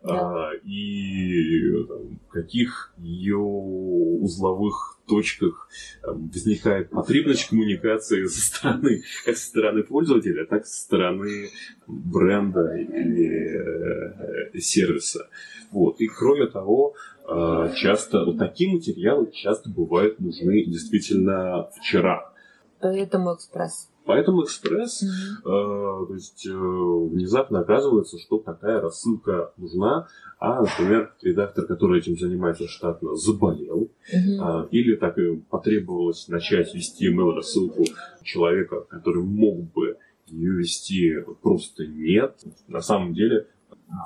Да. 0.02 0.50
а, 0.50 0.50
и 0.62 1.84
там, 1.86 2.20
каких 2.30 2.92
ее 2.98 3.38
узловых 3.38 4.97
точках 5.08 5.68
возникает 6.02 6.90
потребность 6.90 7.48
коммуникации 7.48 8.26
со 8.26 8.40
стороны, 8.40 9.02
как 9.24 9.36
со 9.36 9.46
стороны 9.46 9.82
пользователя, 9.82 10.46
так 10.46 10.66
со 10.66 10.80
стороны 10.80 11.50
бренда 11.86 12.76
или 12.76 14.54
э, 14.54 14.58
сервиса. 14.58 15.28
Вот. 15.70 16.00
И 16.00 16.06
кроме 16.06 16.46
того, 16.46 16.94
э, 17.28 17.72
часто 17.76 18.24
вот 18.24 18.38
такие 18.38 18.72
материалы 18.72 19.30
часто 19.32 19.70
бывают 19.70 20.20
нужны 20.20 20.64
действительно 20.64 21.68
вчера. 21.76 22.32
Поэтому 22.80 23.34
экспресс. 23.34 23.90
Поэтому 24.08 24.42
экспресс, 24.42 25.02
mm-hmm. 25.02 25.40
э, 25.44 26.06
то 26.06 26.14
есть 26.14 26.46
э, 26.46 26.50
внезапно 26.50 27.60
оказывается, 27.60 28.18
что 28.18 28.38
такая 28.38 28.80
рассылка 28.80 29.52
нужна, 29.58 30.08
а, 30.38 30.62
например, 30.62 31.12
редактор, 31.20 31.66
который 31.66 31.98
этим 31.98 32.18
занимается 32.18 32.66
штатно, 32.68 33.16
заболел, 33.16 33.90
mm-hmm. 34.10 34.64
э, 34.64 34.68
или 34.70 34.96
так 34.96 35.18
и 35.18 35.36
потребовалось 35.50 36.26
начать 36.28 36.74
вести 36.74 37.12
email 37.12 37.34
рассылку 37.34 37.84
человека, 38.22 38.80
который 38.88 39.22
мог 39.22 39.70
бы 39.74 39.98
ее 40.28 40.52
вести, 40.52 41.16
просто 41.42 41.86
нет. 41.86 42.34
На 42.66 42.80
самом 42.80 43.12
деле 43.12 43.46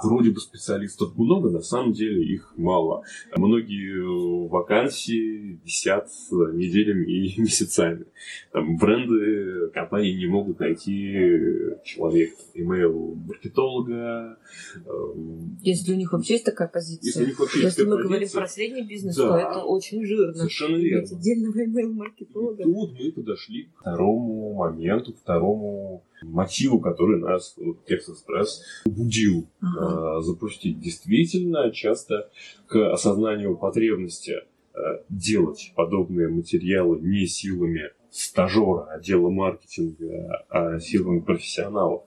вроде 0.03 0.31
бы 0.31 0.41
специалистов 0.41 1.17
много, 1.17 1.51
на 1.51 1.61
самом 1.61 1.93
деле 1.93 2.23
их 2.25 2.53
мало. 2.57 3.03
Многие 3.37 4.01
э, 4.01 4.49
вакансии 4.49 5.61
висят 5.65 6.09
неделями 6.31 7.11
и 7.11 7.41
месяцами. 7.41 8.07
Там 8.53 8.77
бренды, 8.77 9.71
компании 9.73 10.17
не 10.17 10.27
могут 10.27 10.61
найти 10.61 11.13
человека, 11.85 12.37
email-маркетолога. 12.55 14.39
Эм, 14.87 15.59
если 15.63 15.93
у 15.93 15.97
них 15.97 16.13
вообще 16.13 16.35
есть 16.35 16.45
такая 16.45 16.69
позиция. 16.69 17.09
Если, 17.09 17.25
у 17.25 17.27
них 17.27 17.39
вообще 17.39 17.63
Если 17.63 17.83
мы 17.85 17.97
позиция, 17.97 18.09
говорим 18.09 18.29
про 18.31 18.49
средний 18.49 18.83
бизнес, 18.83 19.17
да, 19.17 19.29
то 19.29 19.37
это 19.39 19.65
очень 19.65 20.05
жирно. 20.05 20.35
Совершенно 20.35 20.77
верно. 20.77 21.09
отдельного 21.17 21.59
email-маркетолога. 21.59 22.63
И 22.63 22.65
тут 22.65 22.99
мы 22.99 23.13
подошли 23.13 23.65
к 23.65 23.81
второму 23.81 24.55
моменту, 24.55 25.13
второму 25.15 26.05
мотиву, 26.25 26.81
который 26.81 27.19
нас 27.19 27.55
вот, 27.57 27.85
Текст-экспресс 27.87 28.63
будил 28.85 29.49
ага. 29.61 29.72
Э, 29.79 30.21
запустить. 30.21 30.81
Действительно, 30.81 31.71
часто 31.71 32.31
к 32.67 32.93
осознанию 32.93 33.57
потребности 33.57 34.37
э, 34.75 34.79
делать 35.09 35.73
подобные 35.75 36.29
материалы 36.29 37.01
не 37.01 37.27
силами 37.27 37.91
стажера 38.11 38.85
отдела 38.93 39.31
маркетинга, 39.31 40.45
а 40.51 40.79
силами 40.79 41.21
профессионалов 41.21 42.03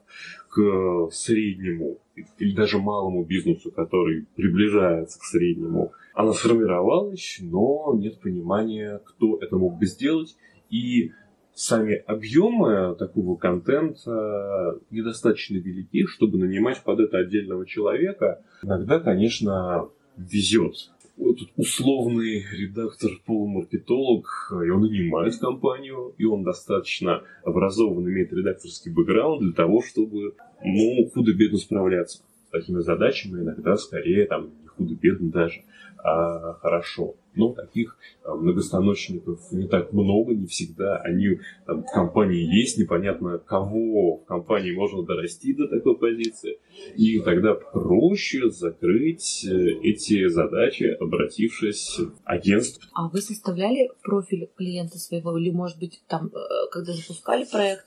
к 0.48 1.10
среднему 1.10 1.98
или 2.38 2.54
даже 2.54 2.78
малому 2.78 3.24
бизнесу, 3.24 3.70
который 3.70 4.26
приближается 4.36 5.18
к 5.18 5.24
среднему, 5.24 5.92
она 6.14 6.32
сформировалась, 6.32 7.38
но 7.40 7.94
нет 7.94 8.20
понимания, 8.20 9.00
кто 9.04 9.38
это 9.38 9.56
мог 9.56 9.78
бы 9.78 9.86
сделать. 9.86 10.36
И 10.70 11.12
сами 11.56 11.94
объемы 11.94 12.94
такого 12.96 13.36
контента 13.36 14.78
недостаточно 14.90 15.56
велики, 15.56 16.06
чтобы 16.06 16.38
нанимать 16.38 16.82
под 16.84 17.00
это 17.00 17.18
отдельного 17.18 17.66
человека. 17.66 18.42
Иногда, 18.62 19.00
конечно, 19.00 19.88
везет. 20.18 20.74
Вот 21.16 21.38
условный 21.56 22.44
редактор, 22.52 23.10
полумаркетолог, 23.24 24.52
и 24.52 24.68
он 24.68 24.82
нанимает 24.82 25.38
компанию, 25.38 26.14
и 26.18 26.26
он 26.26 26.44
достаточно 26.44 27.22
образован, 27.42 28.06
имеет 28.06 28.34
редакторский 28.34 28.92
бэкграунд 28.92 29.40
для 29.40 29.52
того, 29.52 29.80
чтобы, 29.80 30.34
ну, 30.62 31.10
худо-бедно 31.14 31.56
справляться 31.56 32.18
с 32.18 32.50
такими 32.50 32.80
задачами, 32.80 33.40
иногда 33.40 33.76
скорее, 33.76 34.26
там, 34.26 34.50
худо-бедно 34.76 35.30
даже, 35.30 35.62
а 36.06 36.54
хорошо. 36.60 37.16
Но 37.34 37.52
таких 37.52 37.98
а, 38.22 38.34
многостаночников 38.34 39.40
не 39.50 39.66
так 39.66 39.92
много, 39.92 40.34
не 40.34 40.46
всегда. 40.46 40.98
Они 40.98 41.40
там, 41.66 41.82
в 41.82 41.92
компании 41.92 42.42
есть, 42.60 42.78
непонятно 42.78 43.38
кого 43.38 44.18
в 44.18 44.24
компании 44.24 44.72
можно 44.72 45.02
дорасти 45.02 45.52
до 45.52 45.66
такой 45.66 45.98
позиции. 45.98 46.58
И 46.96 47.20
тогда 47.20 47.54
проще 47.54 48.50
закрыть 48.50 49.44
э, 49.44 49.70
эти 49.82 50.28
задачи, 50.28 50.96
обратившись 50.98 51.98
в 51.98 52.12
агентство. 52.24 52.84
А 52.94 53.08
вы 53.08 53.20
составляли 53.20 53.90
профиль 54.02 54.48
клиента 54.56 54.98
своего? 54.98 55.36
Или, 55.36 55.50
может 55.50 55.78
быть, 55.78 56.02
там, 56.06 56.28
э, 56.28 56.38
когда 56.70 56.92
запускали 56.92 57.44
проект, 57.50 57.86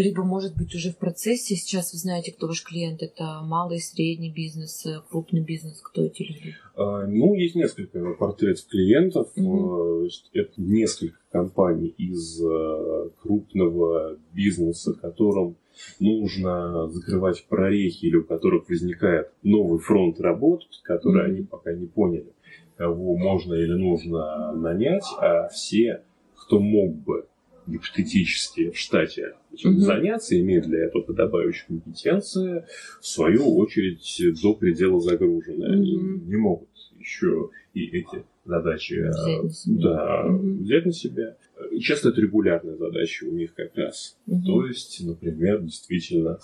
либо, 0.00 0.22
может 0.24 0.56
быть, 0.56 0.74
уже 0.74 0.90
в 0.90 0.98
процессе. 0.98 1.56
Сейчас 1.56 1.92
вы 1.92 1.98
знаете, 1.98 2.32
кто 2.32 2.46
ваш 2.46 2.62
клиент. 2.62 3.02
Это 3.02 3.40
малый, 3.42 3.80
средний 3.80 4.32
бизнес, 4.32 4.84
э, 4.86 5.00
крупный 5.10 5.40
бизнес. 5.40 5.80
Кто 5.80 6.04
эти 6.04 6.22
люди? 6.22 6.54
А, 6.76 7.06
ну, 7.06 7.34
есть 7.34 7.54
несколько 7.54 8.14
портретов 8.14 8.66
клиентов. 8.66 9.28
Угу. 9.36 10.08
Это 10.32 10.52
несколько 10.56 11.18
компаний 11.30 11.88
из 11.98 12.40
э, 12.42 13.10
крупного 13.22 14.16
бизнеса, 14.32 14.94
которым 14.94 15.56
нужно 16.00 16.88
закрывать 16.88 17.44
прорехи 17.48 18.06
или 18.06 18.16
у 18.16 18.24
которых 18.24 18.68
возникает 18.68 19.30
новый 19.42 19.78
фронт 19.78 20.20
работ, 20.20 20.62
который 20.82 21.22
mm-hmm. 21.22 21.34
они 21.34 21.42
пока 21.42 21.72
не 21.72 21.86
поняли, 21.86 22.32
кого 22.76 23.16
можно 23.16 23.54
или 23.54 23.74
нужно 23.74 24.52
нанять, 24.52 25.04
а 25.20 25.48
все, 25.48 26.02
кто 26.34 26.60
мог 26.60 26.94
бы 26.94 27.26
гипотетически 27.66 28.70
в 28.70 28.78
штате 28.78 29.34
mm-hmm. 29.52 29.78
заняться, 29.78 30.38
имея 30.38 30.62
для 30.62 30.84
этого 30.84 31.02
подобающие 31.02 31.66
компетенции, 31.66 32.64
в 33.00 33.06
свою 33.06 33.56
очередь 33.56 34.40
до 34.42 34.54
предела 34.54 35.00
загружены. 35.00 35.64
Они 35.64 35.96
не 35.96 36.36
могут 36.36 36.68
еще 36.98 37.50
и 37.74 37.86
эти 37.86 38.24
задачи 38.44 38.94
взять 38.94 39.80
да, 39.82 40.24
mm-hmm. 40.26 40.58
взять 40.62 40.86
на 40.86 40.92
себя. 40.92 41.36
И 41.70 41.80
часто 41.80 42.10
это 42.10 42.20
регулярные 42.20 42.76
задачи 42.76 43.24
у 43.24 43.32
них 43.32 43.54
как 43.54 43.76
раз. 43.76 44.16
Mm-hmm. 44.28 44.44
То 44.46 44.66
есть, 44.66 45.06
например, 45.06 45.62
действительно 45.62 46.38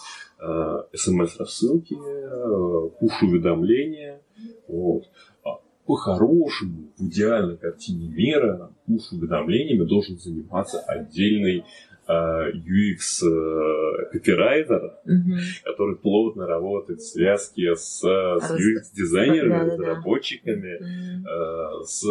смс-рассылки, 0.93 1.97
пуш-уведомления. 2.99 4.21
Вот 4.67 5.05
по-хорошему, 5.87 6.92
в 6.97 7.03
идеальной 7.03 7.57
картине 7.57 8.09
мира, 8.09 8.71
пуш-уведомлениями 8.87 9.85
должен 9.85 10.18
заниматься 10.18 10.81
отдельный 10.81 11.64
UX 12.09 13.25
э, 13.25 14.11
копирайтер, 14.12 14.92
угу. 15.05 15.37
который 15.64 15.97
плотно 15.97 16.47
работает 16.47 17.01
в 17.01 17.09
связке 17.09 17.77
с, 17.77 18.01
с 18.01 18.51
UX-дизайнерами, 18.51 19.71
разработчиками, 19.71 20.77
угу. 20.77 21.85
с 21.85 22.05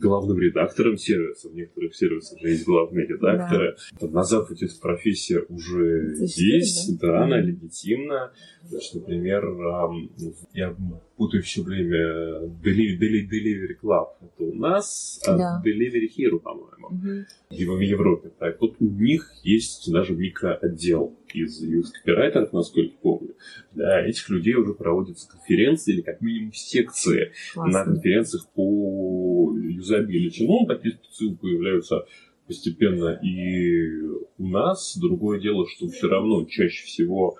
главным 0.00 0.38
редактором 0.38 0.96
сервиса. 0.96 1.48
В 1.48 1.54
некоторых 1.54 1.94
сервисах 1.94 2.38
уже 2.38 2.50
есть 2.50 2.66
главные 2.66 3.06
редакторы. 3.06 3.76
Да. 4.00 4.08
На 4.08 4.24
Западе 4.24 4.66
эта 4.66 4.80
профессия 4.80 5.44
уже 5.48 6.16
есть, 6.18 6.98
да, 6.98 7.08
да 7.08 7.24
она 7.24 7.40
легитимна. 7.40 8.32
Значит, 8.64 8.94
например, 8.94 9.44
я 10.54 10.76
путаю 11.16 11.42
все 11.42 11.62
время 11.62 12.46
Delivery, 12.64 13.28
Delivery 13.28 13.76
Club. 13.82 14.08
Это 14.20 14.44
у 14.44 14.54
нас, 14.54 15.20
а 15.26 15.36
да. 15.36 15.62
Delivery 15.64 16.08
Hero, 16.16 16.38
по-моему, 16.38 16.88
угу. 16.88 17.76
в 17.76 17.80
Европе. 17.80 18.30
Так 18.38 18.60
вот, 18.60 18.76
у 18.80 18.86
них 18.86 19.30
есть 19.42 19.90
даже 19.92 20.14
микроотдел 20.14 21.16
из 21.34 21.62
UX-копирайтеров, 21.62 22.52
насколько 22.52 22.96
помню. 23.02 23.34
Для 23.72 24.06
этих 24.06 24.28
людей 24.28 24.54
уже 24.54 24.74
проводятся 24.74 25.28
конференции 25.28 25.94
или 25.94 26.00
как 26.02 26.20
минимум 26.20 26.52
секции 26.52 27.32
Классно. 27.54 27.72
на 27.78 27.84
конференциях 27.84 28.48
по 28.54 29.54
юзабилити. 29.56 30.46
Ну, 30.46 30.66
такие 30.66 30.94
спецы 30.94 31.36
появляются 31.36 32.06
постепенно 32.46 33.18
и 33.22 34.00
у 34.38 34.48
нас. 34.48 34.96
Другое 34.98 35.40
дело, 35.40 35.66
что 35.68 35.88
все 35.88 36.08
равно 36.08 36.44
чаще 36.46 36.84
всего 36.84 37.36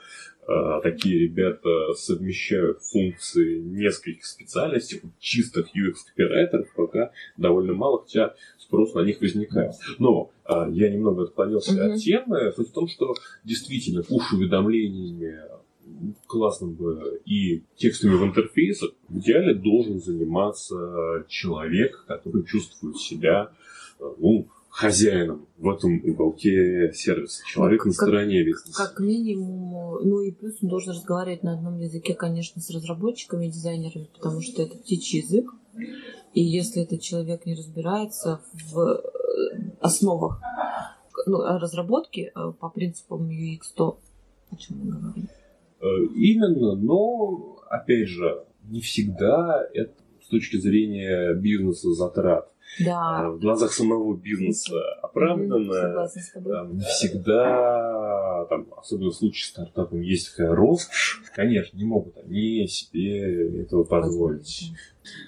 такие 0.83 1.19
ребята 1.21 1.95
совмещают 1.95 2.83
функции 2.83 3.59
нескольких 3.59 4.25
специальностей, 4.25 5.01
чистых 5.19 5.69
UX-копирайтеров 5.77 6.69
пока 6.75 7.13
довольно 7.37 7.75
мало, 7.75 8.03
хотя 8.03 8.35
спрос 8.59 8.95
на 8.95 9.01
них 9.01 9.21
возникает. 9.21 9.75
Но 9.99 10.31
а, 10.45 10.69
я 10.71 10.91
немного 10.91 11.25
отклонился 11.25 11.73
mm-hmm. 11.73 11.93
от 11.93 12.01
темы. 12.01 12.53
Суть 12.57 12.71
в 12.71 12.73
том, 12.73 12.89
что 12.89 13.15
действительно 13.45 14.03
пуш-уведомлениями 14.03 15.41
классным 16.27 16.75
бы 16.75 17.21
и 17.25 17.63
текстами 17.77 18.15
в 18.15 18.25
интерфейсах 18.25 18.91
в 19.09 19.19
идеале 19.19 19.55
должен 19.55 20.01
заниматься 20.01 21.25
человек, 21.29 22.05
который 22.07 22.45
чувствует 22.45 22.97
себя 22.97 23.51
ну, 23.99 24.49
хозяином 24.71 25.47
в 25.59 25.69
этом 25.69 26.01
уголке 26.05 26.93
сервиса. 26.95 27.43
Человек 27.47 27.81
как, 27.81 27.87
на 27.87 27.93
стороне 27.93 28.45
бизнеса. 28.45 28.73
Как 28.77 29.01
минимум, 29.01 29.99
ну 30.03 30.21
и 30.21 30.31
плюс 30.31 30.57
он 30.63 30.69
должен 30.69 30.95
разговаривать 30.95 31.43
на 31.43 31.55
одном 31.55 31.79
языке, 31.79 32.15
конечно, 32.15 32.63
с 32.63 32.71
разработчиками 32.71 33.47
и 33.47 33.51
дизайнерами, 33.51 34.09
потому 34.15 34.41
что 34.41 34.63
это 34.63 34.79
птичий 34.79 35.21
язык. 35.21 35.51
И 36.33 36.43
если 36.43 36.83
этот 36.83 37.01
человек 37.01 37.45
не 37.45 37.55
разбирается 37.55 38.41
в 38.53 38.79
э, 38.79 39.03
основах 39.81 40.41
ну, 41.27 41.43
разработки 41.43 42.33
э, 42.35 42.53
по 42.59 42.71
принципам 42.71 43.29
UX, 43.29 43.61
то 43.75 43.99
о 44.51 44.57
чем 44.57 44.79
мы 44.79 44.93
говорим? 44.93 45.29
Э, 45.81 45.87
именно, 46.15 46.77
но, 46.77 47.59
опять 47.69 48.09
же, 48.09 48.45
не 48.69 48.81
всегда 48.81 49.67
это 49.75 49.95
с 50.23 50.29
точки 50.29 50.57
зрения 50.57 51.35
бизнеса 51.35 51.93
затрат. 51.93 52.49
Да. 52.79 53.31
В 53.31 53.41
глазах 53.41 53.73
самого 53.73 54.17
бизнеса 54.17 54.79
оправданно. 55.03 56.07
Mm-hmm. 56.07 56.79
Всегда, 56.81 58.47
там, 58.49 58.67
особенно 58.77 59.11
в 59.11 59.15
случае 59.15 59.45
с 59.45 59.49
стартапом, 59.49 60.01
есть 60.01 60.31
такая 60.31 60.55
роскошь. 60.55 61.23
Конечно, 61.35 61.77
не 61.77 61.85
могут 61.85 62.17
они 62.19 62.67
себе 62.69 63.63
этого 63.63 63.85
позволить. 63.85 64.73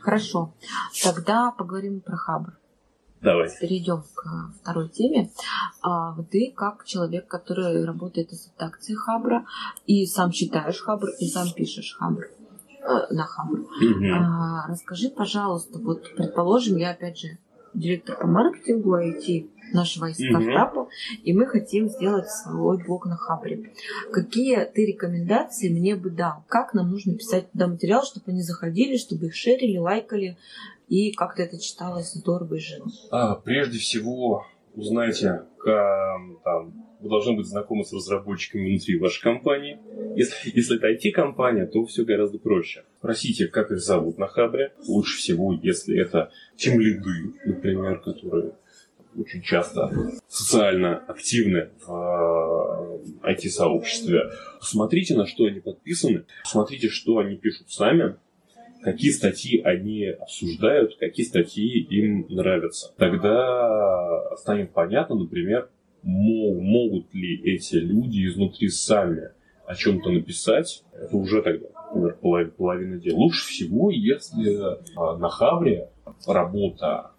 Хорошо. 0.00 0.54
Тогда 1.02 1.50
поговорим 1.50 2.00
про 2.00 2.16
Хабр. 2.16 2.52
Давай. 3.22 3.48
Перейдем 3.60 4.02
к 4.14 4.52
второй 4.60 4.88
теме. 4.88 5.30
А, 5.80 6.16
ты 6.30 6.52
как 6.56 6.84
человек, 6.84 7.28
который 7.28 7.84
работает 7.84 8.32
из 8.32 8.50
редакции 8.52 8.94
Хабра 8.94 9.46
и 9.86 10.06
сам 10.06 10.32
читаешь 10.32 10.80
Хабр 10.80 11.08
и 11.20 11.28
сам 11.28 11.52
пишешь 11.52 11.96
Хабр 11.98 12.24
э, 12.24 12.41
на 13.10 13.24
Хабр. 13.24 13.60
Мгм. 13.80 14.12
А, 14.14 14.66
расскажи, 14.68 15.08
пожалуйста, 15.10 15.78
вот 15.78 16.02
предположим, 16.16 16.76
я 16.76 16.90
опять 16.90 17.18
же 17.18 17.38
директор 17.74 18.18
по 18.18 18.26
маркетингу 18.26 18.96
IT 18.96 19.48
нашего 19.72 20.12
стартапа, 20.12 20.88
и 21.22 21.32
мы 21.32 21.46
хотим 21.46 21.88
сделать 21.88 22.28
свой 22.28 22.84
блог 22.84 23.06
на 23.06 23.16
Хабре. 23.16 23.72
Какие 24.12 24.64
ты 24.66 24.84
рекомендации 24.84 25.70
мне 25.70 25.96
бы 25.96 26.10
дал? 26.10 26.44
Как 26.48 26.74
нам 26.74 26.90
нужно 26.90 27.14
писать 27.14 27.50
туда 27.52 27.68
материал, 27.68 28.04
чтобы 28.04 28.32
они 28.32 28.42
заходили, 28.42 28.98
чтобы 28.98 29.26
их 29.26 29.34
шерили, 29.34 29.78
лайкали, 29.78 30.36
и 30.88 31.12
как-то 31.12 31.42
это 31.42 31.58
читалось 31.58 32.12
здорово 32.12 32.56
и 32.56 32.58
живо? 32.58 32.86
А, 33.10 33.36
прежде 33.36 33.78
всего, 33.78 34.44
узнайте, 34.74 35.44
там, 35.64 36.84
вы 37.02 37.08
должны 37.08 37.34
быть 37.34 37.46
знакомы 37.46 37.84
с 37.84 37.92
разработчиками 37.92 38.68
внутри 38.68 38.96
вашей 38.98 39.22
компании. 39.22 39.78
Если, 40.16 40.52
если 40.54 40.76
это 40.76 40.92
IT-компания, 40.92 41.66
то 41.66 41.84
все 41.84 42.04
гораздо 42.04 42.38
проще. 42.38 42.84
Спросите, 42.98 43.48
как 43.48 43.72
их 43.72 43.80
зовут 43.80 44.18
на 44.18 44.28
Хабре. 44.28 44.72
Лучше 44.86 45.18
всего, 45.18 45.58
если 45.62 45.98
это 45.98 46.30
тимлиды, 46.56 47.34
например, 47.44 48.00
которые 48.00 48.52
очень 49.18 49.42
часто 49.42 49.90
социально 50.28 50.98
активны 50.98 51.70
в 51.84 53.02
э, 53.24 53.34
IT-сообществе. 53.34 54.30
Посмотрите, 54.58 55.14
на 55.14 55.26
что 55.26 55.44
они 55.44 55.60
подписаны, 55.60 56.24
посмотрите, 56.44 56.88
что 56.88 57.18
они 57.18 57.36
пишут 57.36 57.70
сами, 57.70 58.16
какие 58.82 59.10
статьи 59.10 59.60
они 59.60 60.06
обсуждают, 60.06 60.96
какие 60.98 61.26
статьи 61.26 61.82
им 61.82 62.26
нравятся. 62.30 62.92
Тогда 62.96 64.34
станет 64.36 64.72
понятно, 64.72 65.16
например, 65.16 65.68
мо- 66.02 66.60
могут 66.60 67.12
ли 67.14 67.40
эти 67.44 67.76
люди 67.76 68.26
изнутри 68.26 68.68
сами 68.68 69.30
о 69.66 69.74
чем-то 69.74 70.10
написать. 70.10 70.82
Это 70.92 71.16
уже 71.16 71.42
тогда, 71.42 71.68
например, 71.94 72.16
половина, 72.20 72.50
половина 72.50 72.98
дела. 72.98 73.16
Лучше 73.16 73.48
всего, 73.48 73.90
если 73.90 74.76
а, 74.96 75.16
на 75.16 75.28
Хабре 75.28 75.88
работа 76.26 77.12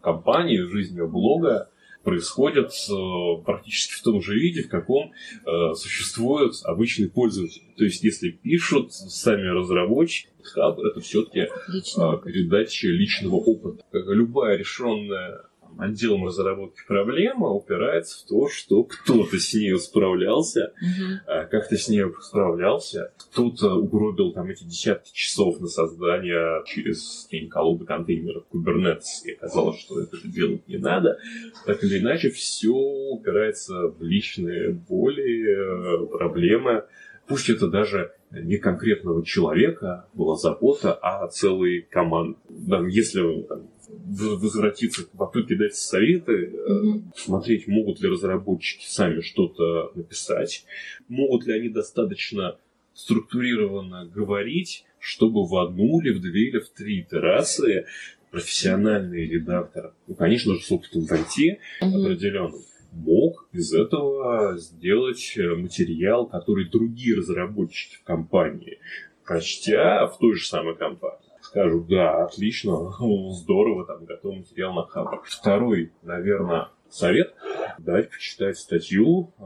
компании, 0.00 0.58
жизнь 0.70 0.96
ее 0.96 1.06
блога 1.06 1.68
происходит 2.02 2.70
э, 2.70 3.42
практически 3.44 3.94
в 3.94 4.02
том 4.02 4.22
же 4.22 4.34
виде, 4.34 4.62
в 4.62 4.70
каком 4.70 5.12
э, 5.44 5.74
существует 5.74 6.54
обычный 6.64 7.10
пользователь. 7.10 7.62
То 7.76 7.84
есть, 7.84 8.02
если 8.02 8.30
пишут 8.30 8.92
сами 8.94 9.46
разработчики, 9.46 10.30
хаб 10.42 10.78
это 10.78 11.00
все-таки 11.00 11.48
Лично. 11.68 12.12
а, 12.12 12.16
передача 12.16 12.88
личного 12.88 13.36
опыта. 13.36 13.84
Любая 13.92 14.56
решенная 14.56 15.42
отделом 15.80 16.26
разработки 16.26 16.80
проблема 16.86 17.48
упирается 17.50 18.24
в 18.24 18.28
то, 18.28 18.48
что 18.48 18.84
кто-то 18.84 19.38
с 19.38 19.54
ней 19.54 19.78
справлялся, 19.78 20.72
Мгм. 20.80 21.20
а, 21.26 21.44
как-то 21.44 21.76
с 21.76 21.88
ней 21.88 22.04
справлялся, 22.20 23.12
кто-то 23.16 23.74
угробил 23.74 24.32
там 24.32 24.48
эти 24.50 24.64
десятки 24.64 25.12
часов 25.12 25.60
на 25.60 25.66
создание 25.66 26.64
через 26.66 27.28
колоды 27.50 27.84
контейнеров 27.84 28.44
Kubernetes, 28.52 29.24
и 29.24 29.32
оказалось, 29.32 29.80
что 29.80 30.00
это 30.00 30.16
делать 30.24 30.66
не 30.68 30.78
надо. 30.78 31.18
Так 31.66 31.82
или 31.84 31.98
иначе, 31.98 32.30
все 32.30 32.70
упирается 32.70 33.88
в 33.88 34.02
личные 34.02 34.70
боли, 34.72 36.04
э, 36.04 36.06
проблемы. 36.06 36.84
Пусть 37.26 37.48
это 37.48 37.68
даже 37.68 38.12
не 38.32 38.58
конкретного 38.58 39.24
человека 39.24 40.06
была 40.14 40.36
забота, 40.36 40.92
а 40.94 41.26
целой 41.28 41.82
команды. 41.90 42.36
Да, 42.48 42.80
если 42.86 43.42
там, 43.42 43.68
возвратиться 44.06 45.04
к 45.04 45.10
попытке 45.10 45.56
дать 45.56 45.74
советы, 45.74 46.52
Мгм. 46.66 47.12
смотреть, 47.16 47.66
могут 47.68 48.00
ли 48.00 48.08
разработчики 48.08 48.84
сами 48.86 49.20
что-то 49.20 49.92
написать, 49.94 50.64
могут 51.08 51.46
ли 51.46 51.54
они 51.54 51.68
достаточно 51.68 52.56
структурированно 52.94 54.06
говорить, 54.06 54.84
чтобы 54.98 55.46
в 55.46 55.56
одну 55.56 56.00
или 56.00 56.10
в 56.10 56.20
две 56.20 56.48
или 56.48 56.58
в 56.58 56.68
три 56.70 57.00
итерации 57.00 57.86
профессиональный 58.30 59.26
редактор, 59.28 59.92
ну, 60.06 60.14
конечно 60.14 60.54
же, 60.54 60.60
с 60.60 60.70
опытом 60.70 61.06
в 61.06 61.12
IT 61.12 61.58
Мгм. 61.80 61.96
определенным, 62.04 62.60
мог 62.92 63.48
из 63.52 63.72
этого 63.72 64.56
сделать 64.58 65.34
э, 65.36 65.54
материал, 65.54 66.26
который 66.26 66.68
другие 66.68 67.16
разработчики 67.16 67.96
в 67.96 68.04
компании, 68.04 68.78
прочтя 69.24 70.06
в 70.06 70.18
той 70.18 70.34
же 70.34 70.46
самой 70.46 70.76
компании, 70.76 71.29
скажут, 71.50 71.88
да, 71.88 72.24
отлично, 72.24 72.90
здорово, 73.32 73.84
там, 73.84 74.04
готов 74.04 74.36
материал 74.36 74.72
на 74.72 74.86
хабр. 74.86 75.22
Второй, 75.24 75.92
наверное, 76.02 76.68
совет 76.90 77.34
дать 77.78 78.10
почитать 78.10 78.58
статью 78.58 79.32
э, 79.38 79.42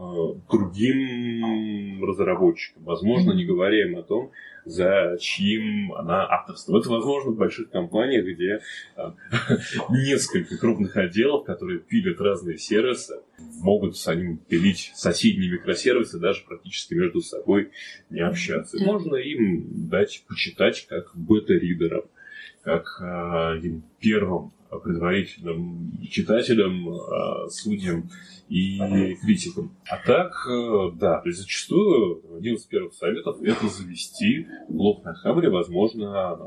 другим 0.51 2.03
разработчикам, 2.03 2.83
возможно, 2.83 3.31
не 3.33 3.45
говоря 3.45 3.85
им 3.85 3.97
о 3.97 4.03
том, 4.03 4.31
за 4.65 5.17
чьим 5.19 5.93
она 5.93 6.25
авторство. 6.27 6.79
Это 6.79 6.89
возможно 6.89 7.31
в 7.31 7.37
больших 7.37 7.69
компаниях, 7.69 8.25
где 8.25 8.61
э, 8.97 9.11
несколько 9.89 10.57
крупных 10.57 10.97
отделов, 10.97 11.45
которые 11.45 11.79
пилят 11.79 12.19
разные 12.19 12.57
сервисы, 12.57 13.21
могут 13.61 13.95
с 13.95 14.13
ним 14.13 14.37
пилить 14.37 14.91
соседние 14.95 15.51
микросервисы, 15.51 16.19
даже 16.19 16.43
практически 16.45 16.95
между 16.95 17.21
собой 17.21 17.71
не 18.09 18.21
общаться. 18.21 18.77
Можно 18.83 19.15
им 19.17 19.87
дать 19.89 20.23
почитать 20.27 20.85
как 20.87 21.11
бета-ридерам, 21.15 22.05
как 22.65 22.99
э, 22.99 23.61
первым 23.99 24.51
предварительным 24.83 26.01
читателям, 26.09 26.89
э, 26.89 27.49
судьям 27.49 28.09
и 28.49 29.15
критикам. 29.21 29.71
А 29.87 29.97
так, 29.97 30.33
э, 30.49 30.91
да, 30.99 31.21
то 31.21 31.29
есть 31.29 31.41
зачастую 31.41 32.23
один 32.37 32.55
из 32.55 32.63
первых 32.63 32.93
советов 32.95 33.37
это 33.43 33.67
завести 33.69 34.47
блог 34.67 35.05
на 35.05 35.13
Хабре, 35.13 35.49
возможно, 35.49 36.37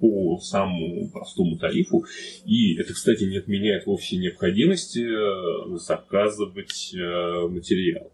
по 0.00 0.38
самому 0.40 1.10
простому 1.10 1.58
тарифу. 1.58 2.06
И 2.46 2.76
это, 2.76 2.94
кстати, 2.94 3.24
не 3.24 3.36
отменяет 3.36 3.86
вовсе 3.86 4.16
необходимости 4.16 5.06
заказывать 5.76 6.94
материал. 7.50 8.10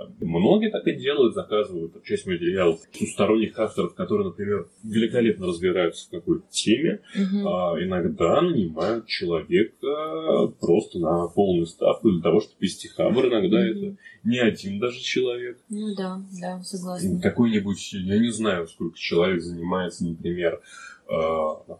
Э, 0.00 0.06
Многие 0.20 0.70
так 0.70 0.86
и 0.86 0.94
делают, 0.94 1.34
заказывают 1.34 2.02
часть 2.04 2.26
материалов 2.26 2.80
у 3.00 3.06
сторонних 3.06 3.58
авторов, 3.58 3.94
которые, 3.94 4.28
например, 4.28 4.68
великолепно 4.84 5.46
разбираются 5.46 6.06
в 6.06 6.10
какой-то 6.10 6.44
теме, 6.50 7.00
Мгм. 7.14 7.46
а 7.48 7.76
иногда 7.82 8.40
нанимают 8.40 9.06
человека 9.06 10.52
просто 10.60 10.98
на 10.98 11.28
полную 11.28 11.66
ставку 11.66 12.10
для 12.10 12.22
того, 12.22 12.40
чтобы 12.40 12.56
вести 12.60 12.88
хабр. 12.88 13.26
Иногда 13.26 13.58
Мгм. 13.60 13.66
это 13.70 13.96
не 14.24 14.38
один 14.38 14.78
даже 14.78 15.00
человек. 15.00 15.58
Ну 15.68 15.94
да, 15.96 16.20
да, 16.40 16.62
согласна. 16.62 17.20
Какой-нибудь, 17.20 17.92
я 17.92 18.18
не 18.18 18.30
знаю, 18.30 18.66
сколько 18.68 18.98
человек 18.98 19.40
занимается, 19.40 20.04
например, 20.04 20.60
э, 21.08 21.10
там, 21.66 21.78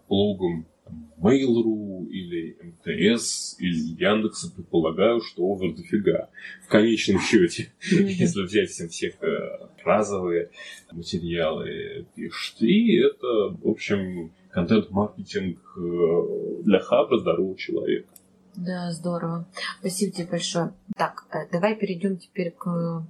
Mail.ru 1.20 2.06
или 2.06 2.56
МТС 2.62 3.56
или 3.58 4.00
Яндекса, 4.00 4.52
предполагаю, 4.54 5.20
что 5.20 5.42
овер 5.42 5.74
дофига. 5.74 6.30
В 6.64 6.68
конечном 6.68 7.20
счете, 7.20 7.72
если 7.90 8.42
взять 8.42 8.70
всем 8.70 8.88
всех 8.88 9.22
э, 9.22 9.68
разовые 9.84 10.50
материалы 10.92 12.06
пишут. 12.14 12.62
И 12.62 12.96
это, 12.98 13.56
в 13.62 13.68
общем, 13.68 14.32
контент-маркетинг 14.50 15.58
э, 15.76 16.62
для 16.62 16.80
хабра 16.80 17.18
здорового 17.18 17.56
человека. 17.56 18.08
Да, 18.54 18.90
здорово. 18.92 19.46
Спасибо 19.80 20.12
тебе 20.12 20.26
большое. 20.26 20.72
Так, 20.96 21.26
э, 21.32 21.48
давай 21.50 21.76
перейдем 21.76 22.16
теперь 22.16 22.50
к 22.50 23.06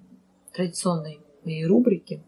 традиционной 0.52 1.20
моей 1.44 1.66
рубрике 1.66 2.22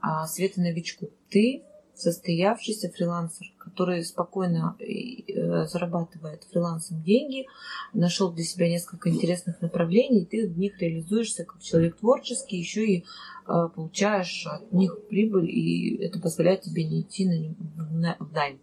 а, 0.00 0.26
«Света 0.26 0.60
новичку». 0.60 1.10
Ты 1.30 1.62
состоявшийся 2.00 2.90
фрилансер, 2.90 3.46
который 3.58 4.04
спокойно 4.04 4.76
э, 4.78 5.66
зарабатывает 5.66 6.44
фрилансом 6.44 7.02
деньги, 7.02 7.46
нашел 7.92 8.32
для 8.32 8.44
себя 8.44 8.68
несколько 8.68 9.10
интересных 9.10 9.60
направлений, 9.60 10.22
и 10.22 10.26
ты 10.26 10.48
в 10.48 10.58
них 10.58 10.80
реализуешься 10.80 11.44
как 11.44 11.60
человек 11.62 11.96
творческий, 11.96 12.56
еще 12.58 12.86
и 12.86 13.04
э, 13.46 13.68
получаешь 13.74 14.46
от 14.46 14.72
них 14.72 14.98
прибыль, 15.08 15.48
и 15.50 15.96
это 16.02 16.18
позволяет 16.20 16.62
тебе 16.62 16.84
не 16.84 17.02
идти 17.02 17.26
на- 17.26 18.16
в 18.18 18.32
найм. 18.32 18.58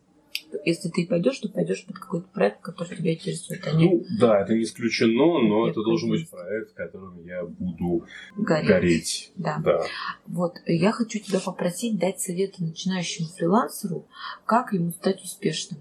Если 0.65 0.89
ты 0.89 1.07
пойдешь, 1.07 1.39
то 1.39 1.49
пойдешь 1.49 1.85
под 1.85 1.97
какой-то 1.99 2.27
проект, 2.27 2.61
который 2.61 2.95
тебя 2.97 3.13
интересует, 3.13 3.65
а 3.67 3.73
Ну, 3.73 4.03
да, 4.19 4.41
это 4.41 4.53
не 4.53 4.63
исключено, 4.63 5.39
но 5.41 5.65
Я 5.65 5.71
это 5.71 5.81
должен 5.83 6.09
быть 6.09 6.29
проект, 6.29 6.73
которым 6.73 7.23
я 7.25 7.43
буду 7.45 8.05
гореть. 8.37 8.67
гореть. 8.67 9.31
Да. 9.35 9.57
Да. 9.63 9.83
Вот, 10.27 10.55
я 10.65 10.91
хочу 10.91 11.19
тебя 11.19 11.39
попросить 11.39 11.97
дать 11.99 12.19
советы 12.19 12.63
начинающему 12.63 13.27
фрилансеру, 13.29 14.07
как 14.45 14.73
ему 14.73 14.91
стать 14.91 15.21
успешным. 15.23 15.79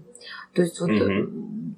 То 0.53 0.61
есть 0.63 0.79
вот 0.81 0.89
э, 0.89 1.27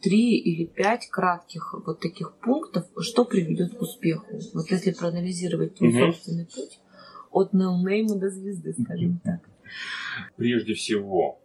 три 0.02 0.38
или 0.38 0.66
пять 0.66 1.08
кратких 1.10 1.76
вот 1.86 2.00
таких 2.00 2.34
пунктов, 2.38 2.86
что 3.00 3.26
приведет 3.26 3.78
к 3.78 3.82
успеху. 3.82 4.26
Вот 4.54 4.72
если 4.72 4.92
проанализировать 4.92 5.76
твой 5.76 5.90
Мгм. 5.90 6.00
собственный 6.14 6.46
путь 6.46 6.80
от 7.32 7.54
ноунейма 7.54 8.16
до 8.16 8.30
звезды, 8.30 8.74
скажем 8.82 9.20
так. 9.24 9.42
Прежде 10.38 10.74
всего, 10.74 11.40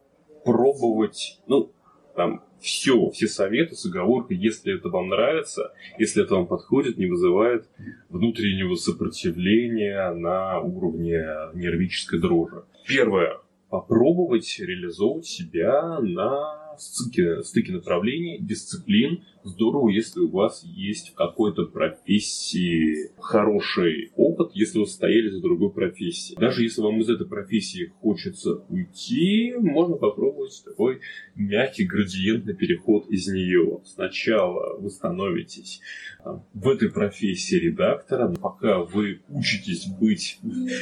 пробовать, 0.45 1.41
ну, 1.47 1.73
Там 2.15 2.43
все, 2.61 3.11
все 3.11 3.27
советы 3.27 3.75
с 3.75 3.85
оговоркой, 3.87 4.37
если 4.37 4.77
это 4.77 4.89
вам 4.89 5.09
нравится, 5.09 5.73
если 5.99 6.23
это 6.23 6.37
вам 6.37 6.47
подходит, 6.47 6.97
не 6.97 7.07
вызывает 7.07 7.69
внутреннего 8.09 8.75
сопротивления 8.77 10.11
на 10.13 10.61
уровне 10.61 11.23
нервической 11.55 12.21
дрожи. 12.21 12.65
Первое. 12.87 13.39
Попробовать 13.69 14.59
реализовывать 14.61 15.27
себя 15.27 15.99
на 16.01 16.64
стыке, 16.79 17.43
стыке 17.43 17.73
направлений, 17.73 18.39
дисциплин, 18.41 19.25
здорово, 19.45 19.91
если 19.91 20.21
у 20.21 20.29
вас 20.29 20.65
есть 20.65 21.11
в 21.11 21.15
какой-то 21.15 21.67
профессии 21.67 23.11
хороший 23.19 24.11
опыт, 24.17 24.53
если 24.55 24.79
вы 24.79 24.87
состояли 24.87 25.29
за 25.29 25.41
другой 25.41 25.71
профессией. 25.71 26.39
Даже 26.39 26.63
если 26.63 26.81
вам 26.81 27.01
из 27.01 27.09
этой 27.09 27.27
профессии 27.27 27.93
хочется 28.01 28.65
уйти, 28.69 29.55
можно 29.59 29.97
попробовать 29.97 30.63
такой 30.65 31.01
мягкий 31.35 31.85
градиентный 31.85 32.55
переход 32.55 33.09
из 33.09 33.29
нее. 33.29 33.81
Сначала 33.85 34.79
вы 34.79 34.91
становитесь 34.91 35.81
в 36.55 36.69
этой 36.69 36.91
профессии 36.91 37.57
редактором, 37.57 38.37
пока 38.37 38.83
вы 38.83 39.21
учитесь 39.29 39.87
быть 39.87 40.39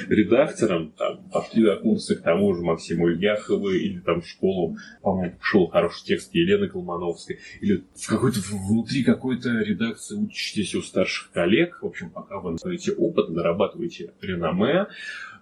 редактором, 0.09 0.93
там, 0.97 1.29
пошли 1.33 1.65
на 1.65 1.77
курсы 1.77 2.17
к 2.17 2.23
тому 2.23 2.55
же 2.55 2.63
Максиму 2.63 3.11
Ильяхову 3.11 3.71
или 3.71 3.99
там 4.01 4.21
в 4.21 4.29
школу, 4.29 4.77
по-моему, 5.03 5.37
шел 5.41 5.69
хороший 5.83 6.05
текст 6.05 6.35
Елены 6.35 6.69
Колмановской, 6.69 7.41
или 7.61 7.85
в 7.95 8.07
какой-то 8.07 8.39
внутри 8.51 9.03
какой-то 9.03 9.51
редакции 9.51 10.17
учитесь 10.17 10.75
у 10.75 10.83
старших 10.83 11.31
коллег, 11.33 11.79
в 11.83 11.87
общем, 11.87 12.11
пока 12.11 12.39
вы 12.39 12.53
набираете 12.53 12.93
опыт, 12.93 13.31
нарабатываете 13.31 14.13
реноме, 14.21 14.87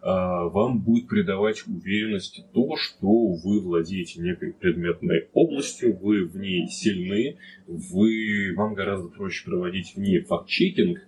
вам 0.02 0.80
будет 0.80 1.08
придавать 1.08 1.62
уверенность 1.66 2.44
то, 2.52 2.76
что 2.76 3.06
вы 3.06 3.60
владеете 3.60 4.20
некой 4.20 4.52
предметной 4.52 5.28
областью, 5.32 5.96
вы 5.96 6.24
в 6.24 6.36
ней 6.36 6.66
сильны, 6.68 7.38
вы, 7.66 8.54
вам 8.56 8.74
гораздо 8.74 9.08
проще 9.08 9.44
проводить 9.44 9.94
в 9.94 9.98
ней 9.98 10.20
факт-чекинг. 10.22 10.98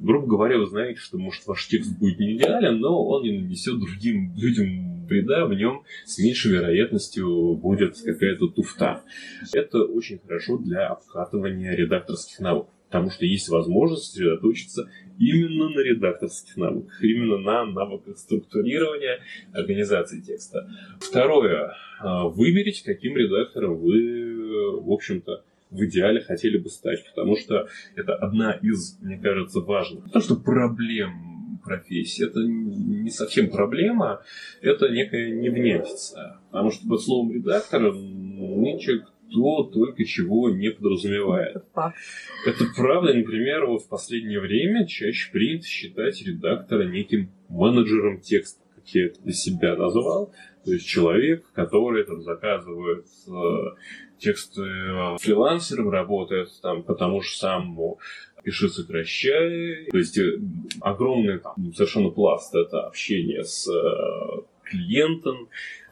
Грубо 0.00 0.26
говоря, 0.26 0.58
вы 0.58 0.66
знаете, 0.66 1.00
что, 1.00 1.18
может, 1.18 1.46
ваш 1.46 1.66
текст 1.68 1.98
будет 1.98 2.18
не 2.18 2.36
идеален, 2.36 2.78
но 2.78 3.06
он 3.06 3.22
не 3.22 3.38
нанесет 3.38 3.78
другим 3.78 4.34
людям 4.36 5.06
вреда, 5.06 5.46
в 5.46 5.54
нем 5.54 5.82
с 6.04 6.18
меньшей 6.18 6.52
вероятностью 6.52 7.54
будет 7.54 7.96
какая-то 8.00 8.48
туфта. 8.48 9.02
Это 9.52 9.82
очень 9.84 10.18
хорошо 10.18 10.58
для 10.58 10.88
обкатывания 10.88 11.74
редакторских 11.74 12.40
навыков 12.40 12.74
потому 12.88 13.10
что 13.10 13.26
есть 13.26 13.48
возможность 13.48 14.04
сосредоточиться 14.04 14.88
именно 15.18 15.68
на 15.68 15.80
редакторских 15.80 16.56
навыках, 16.56 17.02
именно 17.02 17.38
на 17.38 17.64
навыках 17.66 18.16
структурирования 18.18 19.20
организации 19.52 20.20
текста. 20.20 20.68
Второе. 21.00 21.74
А, 22.00 22.24
выберите, 22.28 22.82
каким 22.84 23.16
редактором 23.16 23.76
вы, 23.76 24.80
в 24.80 24.90
общем-то, 24.90 25.44
в 25.70 25.84
идеале 25.84 26.22
хотели 26.22 26.56
бы 26.56 26.70
стать, 26.70 27.04
потому 27.04 27.36
что 27.36 27.68
это 27.94 28.14
одна 28.14 28.52
из, 28.52 28.98
мне 29.02 29.18
кажется, 29.18 29.60
важных, 29.60 30.10
то 30.10 30.20
что 30.20 30.36
проблем 30.36 31.60
профессии, 31.62 32.24
это 32.24 32.40
не 32.40 33.10
совсем 33.10 33.50
проблема, 33.50 34.22
это 34.62 34.88
некая 34.88 35.30
невнятица. 35.30 36.40
Потому 36.50 36.70
что 36.70 36.88
под 36.88 37.02
словом 37.02 37.32
редактор 37.32 37.92
нынче 37.92 39.04
то 39.32 39.64
только 39.64 40.04
чего 40.04 40.50
не 40.50 40.70
подразумевает. 40.70 41.64
Это 42.46 42.64
правда, 42.76 43.14
например, 43.14 43.66
вот 43.66 43.82
в 43.82 43.88
последнее 43.88 44.40
время 44.40 44.86
чаще 44.86 45.30
принято 45.32 45.66
считать 45.66 46.22
редактора 46.22 46.84
неким 46.84 47.30
менеджером 47.48 48.20
текста, 48.20 48.60
как 48.74 48.86
я 48.88 49.06
это 49.06 49.20
для 49.22 49.32
себя 49.32 49.76
назвал. 49.76 50.32
То 50.64 50.72
есть 50.72 50.86
человек, 50.86 51.44
который 51.52 52.04
там 52.04 52.22
заказывает 52.22 53.06
э, 53.26 53.30
тексты 54.18 54.62
э, 54.62 55.16
фрилансером, 55.18 55.90
работает 55.90 56.48
там 56.62 56.82
по 56.82 56.94
тому 56.94 57.22
же 57.22 57.30
самому 57.36 57.98
пиши, 58.42 58.68
сокращай. 58.68 59.86
То 59.90 59.98
есть 59.98 60.18
э, 60.18 60.38
огромный 60.80 61.38
там, 61.38 61.72
совершенно 61.74 62.10
пласт 62.10 62.54
это 62.54 62.86
общение 62.86 63.44
с 63.44 63.68
э, 63.68 64.42
клиентом, 64.64 65.48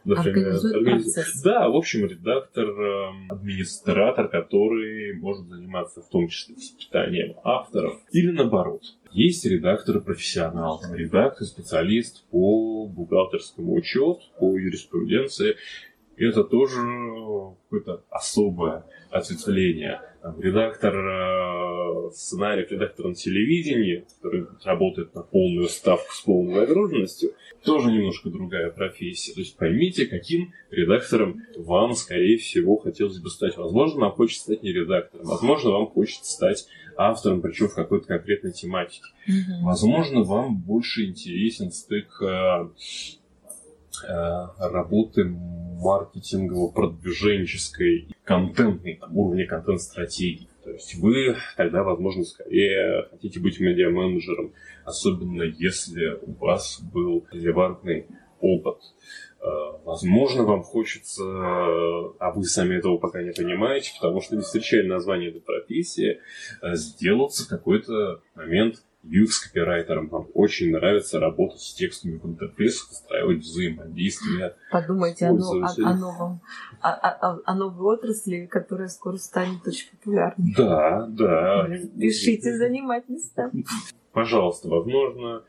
например, 0.06 0.48
организует 0.48 1.26
Да, 1.44 1.68
в 1.68 1.76
общем, 1.76 2.06
редактор, 2.06 2.64
эм, 2.64 3.30
администратор, 3.30 4.28
который 4.28 5.18
может 5.18 5.46
заниматься 5.46 6.02
в 6.02 6.08
том 6.08 6.28
числе 6.28 6.54
воспитанием 6.54 7.36
авторов. 7.44 7.98
Или 8.12 8.30
наоборот. 8.30 8.82
Есть 9.12 9.44
редактор-профессионал, 9.46 10.82
редактор, 10.92 11.46
специалист 11.46 12.26
по 12.28 12.86
бухгалтерскому 12.86 13.74
учету, 13.74 14.20
по 14.38 14.56
юриспруденции. 14.56 15.56
Это 16.16 16.44
тоже 16.44 16.76
какое-то 17.64 18.02
особое 18.10 18.84
ответвление. 19.10 20.00
Редактор 20.38 20.96
э, 20.96 22.10
сценариев, 22.12 22.70
редактор 22.70 23.08
на 23.08 23.14
телевидении, 23.14 24.06
который 24.16 24.46
работает 24.64 25.14
на 25.14 25.22
полную 25.22 25.68
ставку 25.68 26.12
с 26.12 26.20
полной 26.22 26.54
загруженностью, 26.54 27.32
тоже 27.64 27.90
немножко 27.90 28.30
другая 28.30 28.70
профессия. 28.70 29.34
То 29.34 29.40
есть 29.40 29.56
поймите, 29.56 30.06
каким 30.06 30.52
редактором 30.70 31.42
вам, 31.56 31.94
скорее 31.94 32.38
всего, 32.38 32.76
хотелось 32.76 33.18
бы 33.20 33.28
стать. 33.30 33.56
Возможно, 33.56 34.00
вам 34.00 34.12
хочется 34.12 34.44
стать 34.44 34.62
не 34.62 34.72
редактором, 34.72 35.26
возможно, 35.26 35.70
вам 35.70 35.88
хочется 35.88 36.32
стать 36.32 36.66
автором, 36.96 37.42
причем 37.42 37.68
в 37.68 37.74
какой-то 37.74 38.06
конкретной 38.06 38.52
тематике. 38.52 39.10
Mm-hmm. 39.28 39.64
Возможно, 39.64 40.22
вам 40.22 40.56
больше 40.58 41.04
интересен 41.04 41.70
стык 41.70 42.22
э, 42.22 42.70
э, 44.08 44.46
работы 44.58 45.24
маркетингово-продвиженческой, 45.24 48.08
контентной, 48.26 48.96
там, 48.96 49.16
уровня 49.16 49.46
контент-стратегии. 49.46 50.48
То 50.64 50.72
есть 50.72 50.96
вы 50.96 51.36
тогда, 51.56 51.84
возможно, 51.84 52.24
скорее 52.24 53.06
хотите 53.10 53.38
быть 53.38 53.60
медиа-менеджером, 53.60 54.52
особенно 54.84 55.44
если 55.44 56.18
у 56.22 56.32
вас 56.32 56.80
был 56.92 57.24
релевантный 57.30 58.06
опыт. 58.40 58.78
Э, 59.40 59.46
возможно, 59.84 60.42
вам 60.42 60.64
хочется, 60.64 61.22
а 61.22 62.32
вы 62.34 62.44
сами 62.44 62.74
этого 62.74 62.98
пока 62.98 63.22
не 63.22 63.30
понимаете, 63.30 63.92
потому 64.00 64.20
что 64.20 64.34
не 64.34 64.42
встречали 64.42 64.88
название 64.88 65.30
этой 65.30 65.40
профессии, 65.40 66.18
э, 66.62 66.74
сделаться 66.74 67.48
какой-то 67.48 68.22
момент 68.34 68.82
UX-копирайтером. 69.10 70.08
Вам 70.08 70.28
очень 70.34 70.72
нравится 70.72 71.20
работать 71.20 71.60
с 71.60 71.74
текстами 71.74 72.18
в 72.18 72.26
интерфейсах, 72.26 72.90
устраивать 72.90 73.38
взаимодействие. 73.38 74.56
Подумайте 74.70 75.26
о, 75.26 75.32
о, 75.32 75.90
о 75.90 75.96
новом, 75.96 76.40
о, 76.80 76.90
о, 76.92 77.40
о 77.44 77.54
новой 77.54 77.96
отрасли, 77.96 78.46
которая 78.46 78.88
скоро 78.88 79.16
станет 79.16 79.66
очень 79.66 79.90
популярной. 79.90 80.54
Да, 80.56 81.06
да. 81.08 81.68
Пишите 81.98 82.56
занимать 82.56 83.08
места. 83.08 83.50
Пожалуйста, 84.12 84.68
возможно, 84.68 85.42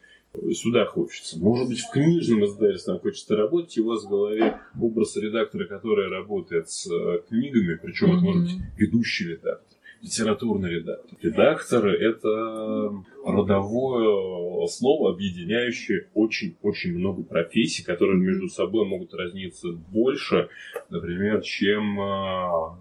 сюда 0.54 0.86
хочется. 0.86 1.40
Может 1.40 1.70
быть, 1.70 1.80
в 1.80 1.92
книжном 1.92 2.46
издательстве 2.46 2.94
нам 2.94 3.02
хочется 3.02 3.36
работать, 3.36 3.78
и 3.78 3.82
у 3.82 3.88
вас 3.88 4.04
в 4.04 4.10
голове 4.10 4.60
образ 4.80 5.16
редактора, 5.18 5.66
который 5.66 6.10
работает 6.10 6.70
с 6.70 6.88
э, 6.92 7.22
книгами, 7.28 7.80
причем 7.82 8.08
mm-hmm. 8.08 8.16
это 8.18 8.22
может 8.22 8.44
быть 8.44 8.56
ведущий 8.78 9.30
редактор 9.30 9.67
литературный 10.02 10.72
редактор. 10.72 11.18
Редактор– 11.22 11.86
это 11.88 13.04
родовое 13.26 14.68
слово, 14.68 15.12
объединяющее 15.12 16.08
очень-очень 16.14 16.98
много 16.98 17.24
профессий, 17.24 17.84
которые 17.84 18.18
между 18.18 18.48
собой 18.48 18.86
могут 18.86 19.14
разниться 19.14 19.72
больше, 19.72 20.50
например, 20.90 21.42
чем 21.42 22.00
а, 22.00 22.78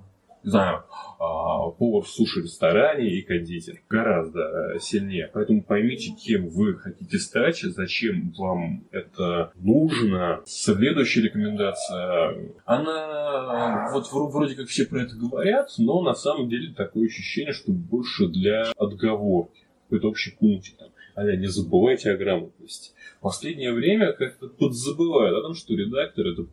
не 0.47 0.51
знаю, 0.51 0.85
а, 1.19 1.71
повар 1.71 2.05
в 2.05 2.09
суши-ресторане 2.09 3.11
и 3.11 3.23
кондитер. 3.23 3.83
Гораздо 3.91 4.79
сильнее. 4.81 5.29
Поэтому 5.35 5.65
поймите, 5.65 6.13
кем 6.13 6.49
вы 6.51 6.77
хотите 6.77 7.19
стать, 7.19 7.61
зачем 7.63 8.33
вам 8.39 8.85
это 8.93 9.51
нужно. 9.57 10.43
Следующая 10.47 11.23
рекомендация, 11.23 12.53
она 12.65 13.91
вот 13.93 14.07
вроде 14.13 14.55
как 14.55 14.69
все 14.69 14.87
про 14.87 15.03
это 15.03 15.17
говорят, 15.17 15.69
но 15.79 16.01
на 16.01 16.15
самом 16.15 16.49
деле 16.49 16.73
такое 16.73 17.07
ощущение, 17.07 17.53
что 17.53 17.73
больше 17.73 18.29
для 18.29 18.71
отговорки. 18.77 19.67
Какой-то 19.89 20.11
общий 20.11 20.31
пунктик 20.31 20.77
там. 20.77 20.89
А 21.17 21.25
не 21.25 21.47
забывайте 21.47 22.13
о 22.13 22.17
грамотности. 22.17 22.93
В 23.19 23.23
последнее 23.23 23.73
время 23.73 24.13
как-то 24.13 24.49
подзабывают 24.49 25.39
о 25.39 25.43
том, 25.43 25.55
что 25.55 25.75
редактор 25.75 26.27
это 26.27 26.47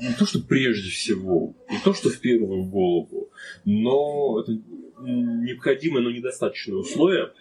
не 0.00 0.12
то, 0.14 0.26
что 0.26 0.40
прежде 0.40 0.90
всего, 0.90 1.54
не 1.70 1.78
то, 1.84 1.94
что 1.94 2.10
в 2.10 2.20
первую 2.20 2.64
голову, 2.64 3.30
но 3.64 4.40
это 4.40 4.58
необходимое, 5.00 6.02
но 6.02 6.10
недостаточное 6.10 6.76
условие. 6.76 7.32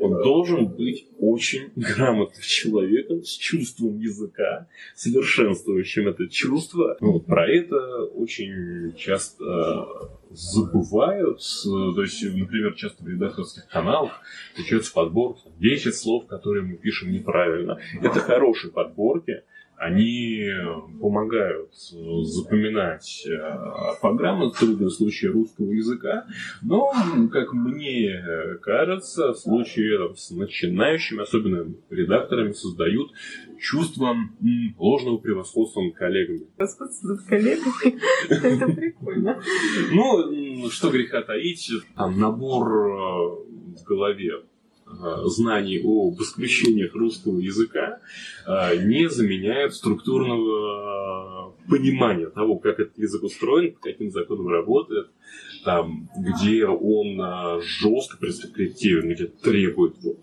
Он 0.00 0.22
должен 0.22 0.68
быть 0.68 1.06
очень 1.18 1.70
грамотным 1.76 2.42
человеком, 2.42 3.22
с 3.22 3.30
чувством 3.30 3.98
языка, 3.98 4.68
совершенствующим 4.94 6.08
это 6.08 6.28
чувство. 6.28 6.96
Ну, 7.00 7.20
про 7.20 7.48
это 7.48 8.04
очень 8.06 8.94
часто 8.96 10.10
забывают. 10.30 11.40
То 11.64 12.02
есть, 12.02 12.22
например, 12.24 12.74
часто 12.74 13.04
в 13.04 13.08
редакторских 13.08 13.68
каналах 13.68 14.20
встречаются 14.50 14.92
подборки 14.92 15.42
10 15.58 15.94
слов, 15.94 16.26
которые 16.26 16.64
мы 16.64 16.76
пишем 16.76 17.12
неправильно. 17.12 17.78
Это 18.00 18.18
хорошие 18.18 18.72
подборки, 18.72 19.42
они 19.82 20.48
помогают 21.00 21.74
запоминать 21.74 23.26
программы 24.00 24.52
трудные 24.52 24.90
случаи 24.90 25.26
русского 25.26 25.72
языка, 25.72 26.26
но, 26.62 26.92
как 27.32 27.52
мне 27.52 28.24
кажется, 28.62 29.32
в 29.32 29.38
случае 29.38 30.14
с 30.14 30.30
начинающими, 30.30 31.22
особенно 31.22 31.74
редакторами, 31.90 32.52
создают 32.52 33.10
чувство 33.58 34.14
ложного 34.78 35.18
превосходства 35.18 35.80
над 35.80 35.94
коллегами. 35.94 36.46
Превосходство 36.56 37.08
над 37.08 37.22
коллегами? 37.24 38.00
Это 38.28 38.72
прикольно. 38.72 39.42
Ну, 39.92 40.70
что 40.70 40.90
греха 40.90 41.22
таить, 41.22 41.70
там 41.96 42.20
набор 42.20 42.68
в 42.68 43.84
голове 43.84 44.42
Э, 44.42 44.51
знаний 45.26 45.80
об 45.82 46.20
исключениях 46.20 46.94
русского 46.94 47.38
языка 47.38 48.00
э, 48.46 48.84
не 48.84 49.08
заменяют 49.08 49.74
структурного 49.74 51.54
понимания 51.68 52.26
того, 52.26 52.58
как 52.58 52.80
этот 52.80 52.98
язык 52.98 53.22
устроен, 53.22 53.72
по 53.74 53.80
каким 53.80 54.10
законам 54.10 54.48
работает, 54.48 55.08
там, 55.64 56.08
где 56.16 56.66
он 56.66 57.20
э, 57.20 57.60
жестко 57.62 58.16
прескриптивен, 58.18 59.12
где 59.12 59.26
требует 59.26 59.94
вот 60.02 60.18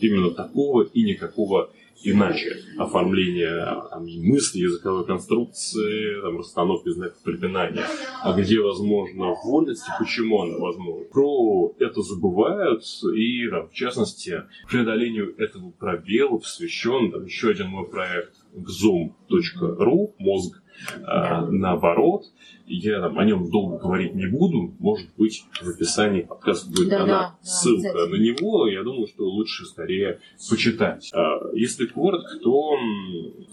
именно 0.00 0.30
такого 0.30 0.82
и 0.82 1.02
никакого 1.02 1.70
иначе 2.02 2.56
оформление 2.78 3.64
там, 3.90 4.04
мысли, 4.04 4.60
языковой 4.60 5.06
конструкции, 5.06 6.20
там, 6.20 6.38
расстановки 6.38 6.88
знаков 6.90 7.22
препинания, 7.22 7.84
а 8.22 8.32
где 8.38 8.60
возможно 8.60 9.34
вольность 9.44 9.86
и 9.88 9.92
почему 9.98 10.42
она 10.42 10.58
возможна. 10.58 11.04
Про 11.06 11.74
это 11.78 12.02
забывают, 12.02 12.82
и 13.14 13.48
там, 13.48 13.68
в 13.68 13.72
частности, 13.72 14.42
преодолению 14.68 15.34
этого 15.38 15.70
пробела 15.70 16.38
посвящен 16.38 17.12
там, 17.12 17.24
еще 17.24 17.50
один 17.50 17.68
мой 17.68 17.88
проект 17.88 18.34
zoom.ru, 18.54 20.14
мозг, 20.18 20.62
а, 21.04 21.46
наоборот, 21.46 22.24
я 22.66 23.00
там, 23.00 23.18
о 23.18 23.24
нем 23.24 23.50
долго 23.50 23.78
говорить 23.78 24.14
не 24.14 24.26
буду. 24.26 24.74
Может 24.78 25.08
быть, 25.16 25.44
в 25.60 25.68
описании 25.68 26.22
подкаста 26.22 26.70
будет 26.70 26.88
да, 26.88 27.02
она, 27.02 27.06
да, 27.06 27.38
ссылка 27.42 27.92
да, 27.92 28.06
на 28.06 28.16
него. 28.16 28.68
Я 28.68 28.82
думаю, 28.82 29.06
что 29.06 29.24
лучше 29.24 29.64
скорее 29.66 30.20
почитать. 30.50 31.10
А, 31.14 31.40
если 31.52 31.86
коротко, 31.86 32.38
то 32.42 32.76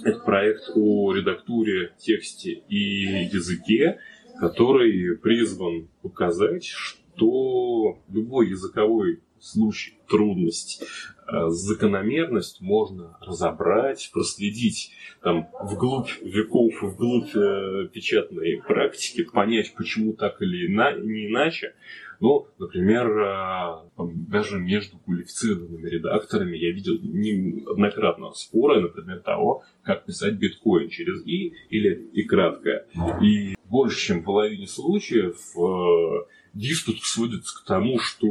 это 0.03 0.19
проект 0.19 0.71
о 0.75 1.13
редактуре, 1.13 1.93
тексте 1.97 2.63
и 2.69 3.27
языке, 3.31 3.99
который 4.39 5.17
призван 5.17 5.87
показать, 6.01 6.65
что 6.65 7.99
любой 8.09 8.49
языковой 8.49 9.19
случай, 9.41 9.97
трудность, 10.07 10.83
э, 11.27 11.49
закономерность 11.49 12.61
можно 12.61 13.17
разобрать, 13.21 14.09
проследить 14.13 14.91
там, 15.21 15.47
вглубь 15.61 16.09
веков, 16.21 16.73
вглубь 16.81 17.35
э, 17.35 17.87
печатной 17.93 18.61
практики, 18.67 19.23
понять, 19.23 19.73
почему 19.75 20.13
так 20.13 20.41
или 20.41 20.67
ина- 20.67 20.99
не 20.99 21.27
иначе. 21.27 21.73
Ну, 22.19 22.47
например, 22.59 23.09
э, 23.09 23.89
даже 24.29 24.59
между 24.59 24.99
квалифицированными 24.99 25.89
редакторами 25.89 26.55
я 26.55 26.71
видел 26.71 26.99
неоднократно 27.01 28.31
споры, 28.33 28.79
например, 28.79 29.21
того, 29.21 29.63
как 29.81 30.05
писать 30.05 30.35
биткоин 30.35 30.89
через 30.89 31.25
«и» 31.25 31.53
или 31.69 32.09
«и» 32.13 32.23
краткое. 32.23 32.85
И 33.23 33.55
больше, 33.65 33.99
чем 33.99 34.21
в 34.21 34.25
половине 34.25 34.67
случаев 34.67 35.37
э, 35.57 36.25
диспут 36.53 37.01
сводится 37.01 37.59
к 37.59 37.65
тому, 37.65 37.97
что 37.97 38.27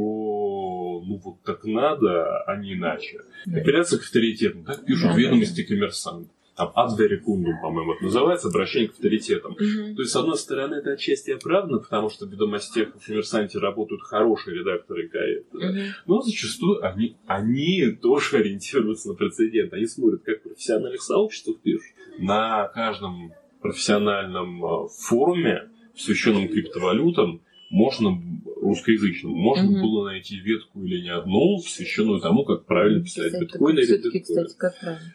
ну 0.99 1.21
вот 1.23 1.41
так 1.43 1.63
надо, 1.63 2.43
а 2.43 2.57
не 2.57 2.73
иначе. 2.73 3.21
Апелляция 3.45 3.99
к 3.99 4.03
авторитетам, 4.03 4.65
так 4.65 4.85
пишут 4.85 5.15
ведомости 5.15 5.63
коммерсант. 5.63 6.27
Там 6.57 6.71
адверикундум, 6.75 7.61
по-моему, 7.61 7.93
это 7.93 8.03
называется, 8.03 8.49
обращение 8.49 8.89
к 8.89 8.91
авторитетам. 8.91 9.53
Мгм. 9.53 9.95
То 9.95 10.01
есть, 10.01 10.11
с 10.11 10.15
одной 10.15 10.37
стороны, 10.37 10.75
это 10.75 10.91
отчасти 10.91 11.31
оправдано, 11.31 11.79
потому 11.79 12.09
что 12.09 12.25
в 12.25 12.29
ведомостях 12.29 12.89
в 12.93 13.05
коммерсанте 13.05 13.57
работают 13.57 14.01
хорошие 14.01 14.59
редакторы 14.59 15.07
корректоры. 15.07 15.71
Мгм. 15.71 15.81
Но 16.07 16.21
зачастую 16.21 16.85
они, 16.85 17.15
они 17.25 17.91
тоже 18.01 18.37
ориентируются 18.37 19.09
на 19.09 19.15
прецедент. 19.15 19.73
Они 19.73 19.85
смотрят, 19.85 20.23
как 20.23 20.39
в 20.39 20.43
профессиональных 20.43 21.01
сообществах 21.01 21.57
пишут. 21.61 21.95
На 22.19 22.67
каждом 22.67 23.31
профессиональном 23.61 24.63
э, 24.63 24.87
форуме, 25.07 25.69
посвященном 25.93 26.49
криптовалютам, 26.49 27.41
можно 27.71 28.21
русскоязычному, 28.61 29.35
можно 29.35 29.71
Мгм. 29.71 29.81
было 29.81 30.05
найти 30.09 30.37
ветку 30.39 30.83
или 30.83 31.01
не 31.01 31.09
одну, 31.09 31.57
посвященную 31.57 32.19
тому, 32.19 32.43
как 32.43 32.65
правильно 32.65 33.03
писать 33.03 33.33
биткоин 33.39 33.77
или 33.79 33.97
биткоин. 33.97 34.23
кстати, 34.23 34.55
как 34.57 34.79
правильно. 34.79 35.13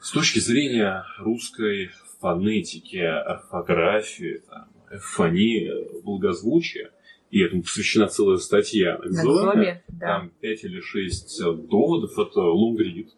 С 0.00 0.10
точки 0.12 0.38
зрения 0.38 1.04
русской 1.18 1.90
фонетики, 2.20 2.96
орфографии, 2.96 4.42
там, 4.48 4.68
эвфонии, 4.92 6.02
благозвучия, 6.02 6.90
и 7.30 7.40
этому 7.40 7.62
посвящена 7.62 8.08
целая 8.08 8.36
статья 8.36 8.98
на 8.98 9.06
Экзоме, 9.06 9.22
Зоме, 9.52 9.84
да. 9.88 10.06
там 10.06 10.30
5 10.40 10.64
или 10.64 10.80
6 10.80 11.40
доводов, 11.68 12.18
это 12.18 12.40
лонгрид. 12.40 13.10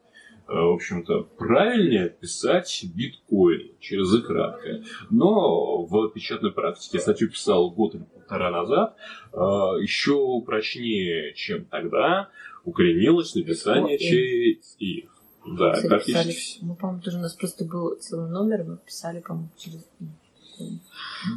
Э, 0.47 0.53
В 0.53 0.75
общем-то, 0.75 1.23
правильнее 1.39 2.11
писать 2.11 2.85
биткоин 2.95 3.73
через 3.81 4.15
и 4.15 4.21
краткое. 4.21 4.85
Но 5.11 5.85
в 5.85 6.11
печатной 6.11 6.53
практике, 6.53 6.99
я 6.99 7.01
статью 7.01 7.31
писал 7.31 7.71
год 7.71 7.95
или 7.95 8.03
полтора 8.03 8.51
назад, 8.51 8.97
э, 9.33 9.37
еще 9.37 10.41
прочнее, 10.45 11.35
чем 11.35 11.65
тогда, 11.65 12.29
укоренилось 12.65 13.35
написание 13.35 13.99
через 13.99 14.77
и. 14.79 15.09
Да, 15.47 15.73
Писали, 15.73 15.89
практически 15.89 16.55
писали. 16.55 16.69
Мы, 16.69 16.77
по-моему, 16.77 17.03
тоже 17.03 17.19
у 17.19 17.21
нас 17.21 17.35
просто 17.35 17.65
был 17.67 17.97
целый 17.97 18.31
номер, 18.31 18.65
мы 18.65 18.79
писали, 18.79 19.21
по-моему, 19.21 19.51
через... 19.59 19.87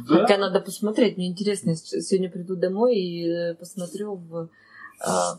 Да. 0.08 0.20
Хотя 0.20 0.38
надо 0.38 0.60
посмотреть, 0.60 1.16
мне 1.16 1.28
интересно, 1.28 1.74
сегодня 1.74 2.30
приду 2.30 2.56
домой 2.56 2.96
и 2.96 3.28
э, 3.28 3.54
посмотрю 3.54 4.14
в 4.14 4.48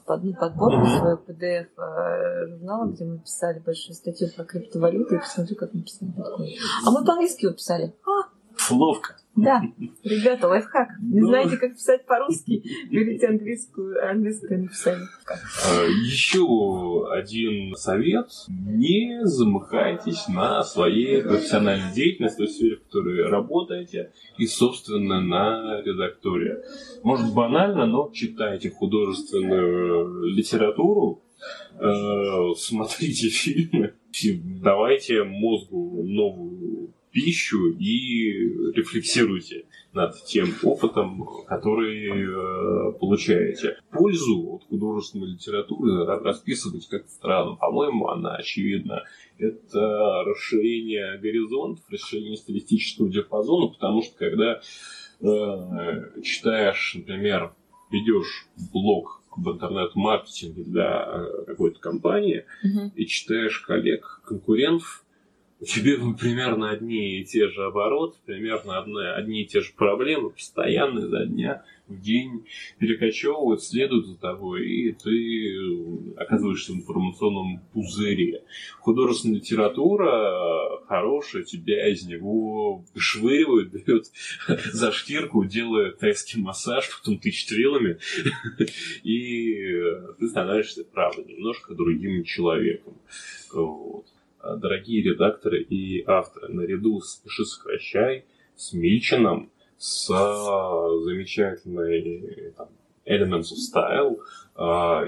под- 0.06 0.24
ну, 0.24 0.34
подборку 0.34 0.78
Мгм. 0.78 0.98
свою 1.00 1.18
PDF 1.18 1.68
э, 1.78 2.48
журнала, 2.48 2.86
где 2.88 3.04
мы 3.06 3.20
писали 3.20 3.60
большую 3.60 3.96
статью 3.96 4.30
про 4.36 4.46
криптовалюты, 4.46 5.16
и 5.16 5.20
посмотрю, 5.20 5.56
как 5.56 5.74
мы 5.74 5.82
писали 5.82 6.10
биткоин. 6.12 6.58
А 6.86 6.92
мы 6.92 7.04
по-английски 7.06 7.46
его 7.46 7.54
писали. 7.54 7.94
А, 8.06 8.74
Ловко. 8.74 9.16
Да, 9.44 9.62
ребята, 10.04 10.48
лайфхак. 10.48 10.90
Не 11.02 11.22
Ну. 11.22 11.28
знаете, 11.28 11.58
как 11.58 11.74
писать 11.74 12.06
по-русски? 12.06 12.64
Берите 12.92 13.28
английскую, 13.28 14.10
английское 14.10 14.58
написание. 14.58 15.08
А, 15.28 15.86
Еще 15.86 17.08
один 17.12 17.76
совет. 17.76 18.28
Не 18.50 19.26
замыкайтесь 19.26 20.28
на 20.28 20.64
своей 20.64 21.22
профессиональной 21.22 21.94
деятельности, 21.94 22.38
той 22.38 22.48
сфере, 22.48 22.76
в 22.78 22.84
которой 22.84 23.24
работаете, 23.30 24.12
и, 24.38 24.46
собственно, 24.46 25.22
на 25.22 25.82
редакторе. 25.82 26.64
Может, 27.04 27.34
банально, 27.34 27.86
но 27.86 28.10
читайте 28.14 28.70
художественную 28.70 30.24
литературу, 30.26 31.22
э, 31.80 32.54
смотрите 32.58 33.30
фильмы, 33.30 33.94
давайте 34.62 35.24
мозгу 35.24 36.04
новую 36.04 36.94
пищу 37.12 37.72
и 37.78 38.32
рефлексируйте 38.74 39.66
над 39.94 40.16
тем 40.26 40.50
опытом, 40.64 41.26
который 41.48 42.08
э, 42.08 42.92
получаете. 43.00 43.78
Пользу 43.92 44.56
от 44.56 44.64
художественной 44.66 45.34
литературы 45.34 46.06
расписывать 46.06 46.88
как 46.88 47.08
странно. 47.10 47.56
По-моему, 47.56 48.08
она 48.08 48.36
очевидна. 48.36 49.04
Это 49.38 50.24
расширение 50.26 51.18
горизонтов, 51.18 51.84
расширение 51.90 52.38
стилистического 52.38 53.10
диапазона, 53.10 53.68
потому 53.74 54.04
что 54.04 54.16
когда 54.18 54.62
э, 55.22 56.22
читаешь, 56.22 56.94
например, 56.96 57.54
ведешь 57.92 58.48
блог 58.72 59.24
об 59.32 59.50
интернет-маркетинге 59.50 60.64
для 60.64 61.06
э, 61.08 61.46
какой-то 61.48 61.80
компании 61.80 62.46
Мгм. 62.64 62.92
и 62.96 63.06
читаешь 63.08 63.60
коллег, 63.62 64.22
конкурентов, 64.26 65.04
у 65.62 65.66
тебя 65.66 65.98
примерно 66.18 66.70
одни 66.70 67.20
и 67.20 67.26
те 67.26 67.50
же 67.50 67.66
обороты, 67.66 68.18
примерно 68.26 68.80
одни, 68.80 69.02
одни 69.02 69.42
и 69.44 69.46
те 69.46 69.60
же 69.60 69.74
проблемы, 69.74 70.30
постоянно 70.30 71.00
изо 71.00 71.26
дня 71.26 71.64
в 71.88 72.00
день 72.00 72.46
перекочевывают, 72.78 73.64
следуют 73.64 74.06
за 74.06 74.18
тобой, 74.18 74.70
и 74.70 74.92
ты 74.94 75.10
э, 75.10 76.14
оказываешься 76.18 76.72
в 76.72 76.76
информационном 76.76 77.62
пузыре. 77.74 78.44
Художественная 78.80 79.38
литература 79.40 80.08
э, 80.08 80.86
хорошая, 80.88 81.44
тебя 81.44 81.92
из 81.92 82.06
него 82.06 82.86
вышвыривают, 82.94 83.72
берет 83.74 84.06
за 84.48 84.92
штирку, 84.92 85.44
делает 85.44 85.98
тайский 85.98 86.40
массаж, 86.40 86.90
потом 87.00 87.18
тычет 87.18 87.52
вилами, 87.52 87.98
и 89.04 89.56
э, 89.56 90.14
ты 90.20 90.28
становишься, 90.28 90.86
правда, 90.86 91.24
немножко 91.24 91.74
другим 91.74 92.24
человеком. 92.24 92.94
Вот. 93.52 94.06
А, 94.40 94.56
Дорогие 94.56 95.02
редакторы 95.02 95.62
и 95.62 96.04
авторы, 96.06 96.54
наряду 96.54 97.00
с 97.02 97.16
«Пиши, 97.18 97.46
сокращай», 97.46 98.26
с 98.56 98.74
Мильчином, 98.74 99.52
с 99.78 100.10
а, 100.12 100.90
замечательной 101.04 102.54
там, 102.58 102.70
Elements 103.06 103.52
of 103.54 103.60
Style 103.74 104.18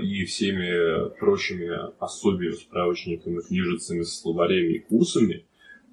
и 0.02 0.24
всеми 0.26 1.10
прочими 1.20 1.92
пособиями, 2.00 2.56
справочниками, 2.56 3.42
книжицами, 3.42 4.04
словарями 4.04 4.76
и 4.76 4.80
курсами, 4.80 5.46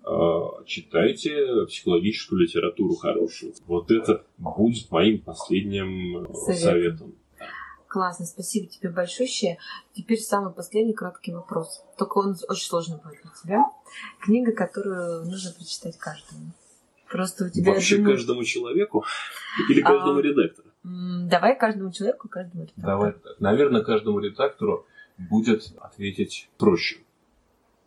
э, 0.07 0.41
читайте 0.65 1.67
психологическую 1.67 2.43
литературу 2.43 2.95
хорошую. 2.95 3.53
Вот 3.67 3.91
это 3.91 4.25
будет 4.39 4.91
моим 4.91 5.21
последним 5.21 6.19
э, 6.19 6.35
Совет. 6.35 6.61
советом. 6.61 7.15
Классно, 7.89 8.27
спасибо 8.27 8.67
тебе 8.67 8.91
большое. 8.91 9.59
Теперь 9.95 10.19
самый 10.19 10.53
последний 10.53 10.93
краткий 10.93 11.33
вопрос. 11.33 11.83
Только 11.97 12.19
он 12.19 12.37
очень 12.49 12.67
сложный 12.67 12.99
будет 12.99 13.23
для 13.23 13.31
тебя. 13.43 13.65
Книга, 14.21 14.53
которую 14.53 15.25
нужно 15.25 15.53
прочитать 15.53 15.97
каждому. 15.97 16.53
Просто 17.11 17.47
у 17.47 17.49
тебя... 17.49 17.73
Вообще 17.73 17.97
думаю, 17.97 18.17
каждому 18.17 18.45
человеку 18.45 19.05
или 19.71 19.81
каждому 19.81 20.19
А, 20.19 20.23
редактору? 20.23 20.69
Давай 20.85 21.59
каждому 21.59 21.91
человеку, 21.91 22.29
каждому 22.29 22.65
редактору. 22.65 22.87
Давай 22.87 23.13
так. 23.13 23.41
Наверное, 23.41 23.83
каждому 23.83 24.21
редактору 24.21 24.87
будет 25.17 25.73
ответить 25.81 26.51
проще. 26.59 26.99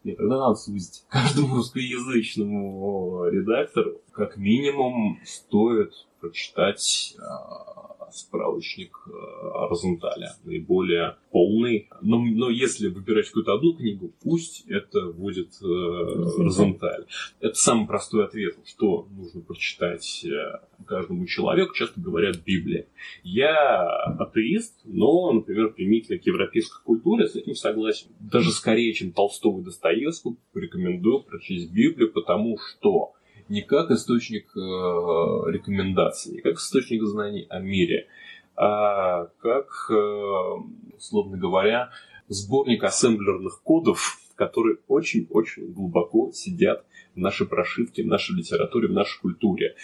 Нет, 0.03 0.17
тогда 0.17 0.39
надо 0.39 0.55
сузить. 0.55 1.05
Каждому 1.09 1.57
русскоязычному 1.57 3.27
редактору 3.29 4.01
как 4.13 4.35
минимум 4.35 5.19
стоит 5.23 5.93
прочитать 6.19 7.15
а, 7.19 7.90
справочник 8.11 8.95
а, 9.07 9.67
Розенталя, 9.67 10.33
наиболее 10.43 11.17
полный. 11.31 11.89
Но, 12.01 12.19
но 12.19 12.49
если 12.49 12.87
выбирать 12.87 13.27
какую-то 13.27 13.53
одну 13.53 13.73
книгу, 13.73 14.13
пусть 14.23 14.65
это 14.67 15.11
будет 15.11 15.53
э, 15.61 15.65
Розенталь. 15.65 17.05
Это 17.39 17.55
самый 17.55 17.87
простой 17.87 18.25
ответ, 18.25 18.55
что 18.65 19.07
нужно 19.11 19.41
прочитать 19.41 20.25
э, 20.25 20.83
каждому 20.85 21.25
человеку. 21.25 21.73
Часто 21.75 21.99
говорят 21.99 22.43
Библия. 22.45 22.87
Я 23.23 23.87
атеист, 24.19 24.81
но, 24.83 25.31
например, 25.31 25.73
применительно 25.73 26.19
к 26.19 26.25
европейской 26.25 26.83
культуре 26.83 27.27
с 27.27 27.35
этим 27.35 27.55
согласен. 27.55 28.07
Даже 28.19 28.51
скорее, 28.51 28.93
чем 28.93 29.11
Толстого 29.11 29.61
и 29.61 29.63
Достоевского, 29.63 30.35
рекомендую 30.53 31.23
прочесть 31.23 31.71
Библию, 31.71 32.11
потому 32.11 32.57
что 32.57 33.13
не 33.51 33.61
как 33.61 33.91
источник 33.91 34.55
э, 34.55 34.59
рекомендаций, 34.59 36.31
не 36.35 36.41
как 36.41 36.55
источник 36.55 37.03
знаний 37.03 37.45
о 37.49 37.59
мире, 37.59 38.07
а 38.55 39.25
как, 39.39 39.67
э, 39.89 40.95
условно 40.95 41.37
говоря, 41.37 41.89
сборник 42.29 42.83
ассемблерных 42.83 43.61
кодов, 43.61 44.19
которые 44.35 44.77
очень-очень 44.87 45.73
глубоко 45.73 46.31
сидят 46.31 46.85
в 47.13 47.19
нашей 47.19 47.45
прошивке, 47.45 48.03
в 48.03 48.07
нашей 48.07 48.37
литературе, 48.37 48.87
в 48.87 48.93
нашей 48.93 49.19
культуре. 49.19 49.75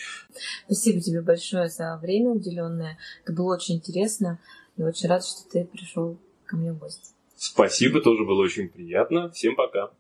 Спасибо 0.66 1.02
тебе 1.02 1.22
большое 1.22 1.68
за 1.68 2.00
время 2.02 2.30
уделенное. 2.30 2.98
Это 3.24 3.34
было 3.34 3.56
очень 3.56 3.76
интересно. 3.76 4.40
И 4.78 4.84
очень 4.84 5.10
рад, 5.10 5.26
что 5.26 5.42
ты 5.52 5.66
пришел 5.66 6.18
ко 6.46 6.56
мне 6.56 6.72
в 6.72 6.80
гости. 6.80 7.12
Спасибо, 7.36 8.00
тоже 8.00 8.24
было 8.24 8.42
очень 8.42 8.70
приятно. 8.70 9.30
Всем 9.32 9.56
пока. 9.56 9.92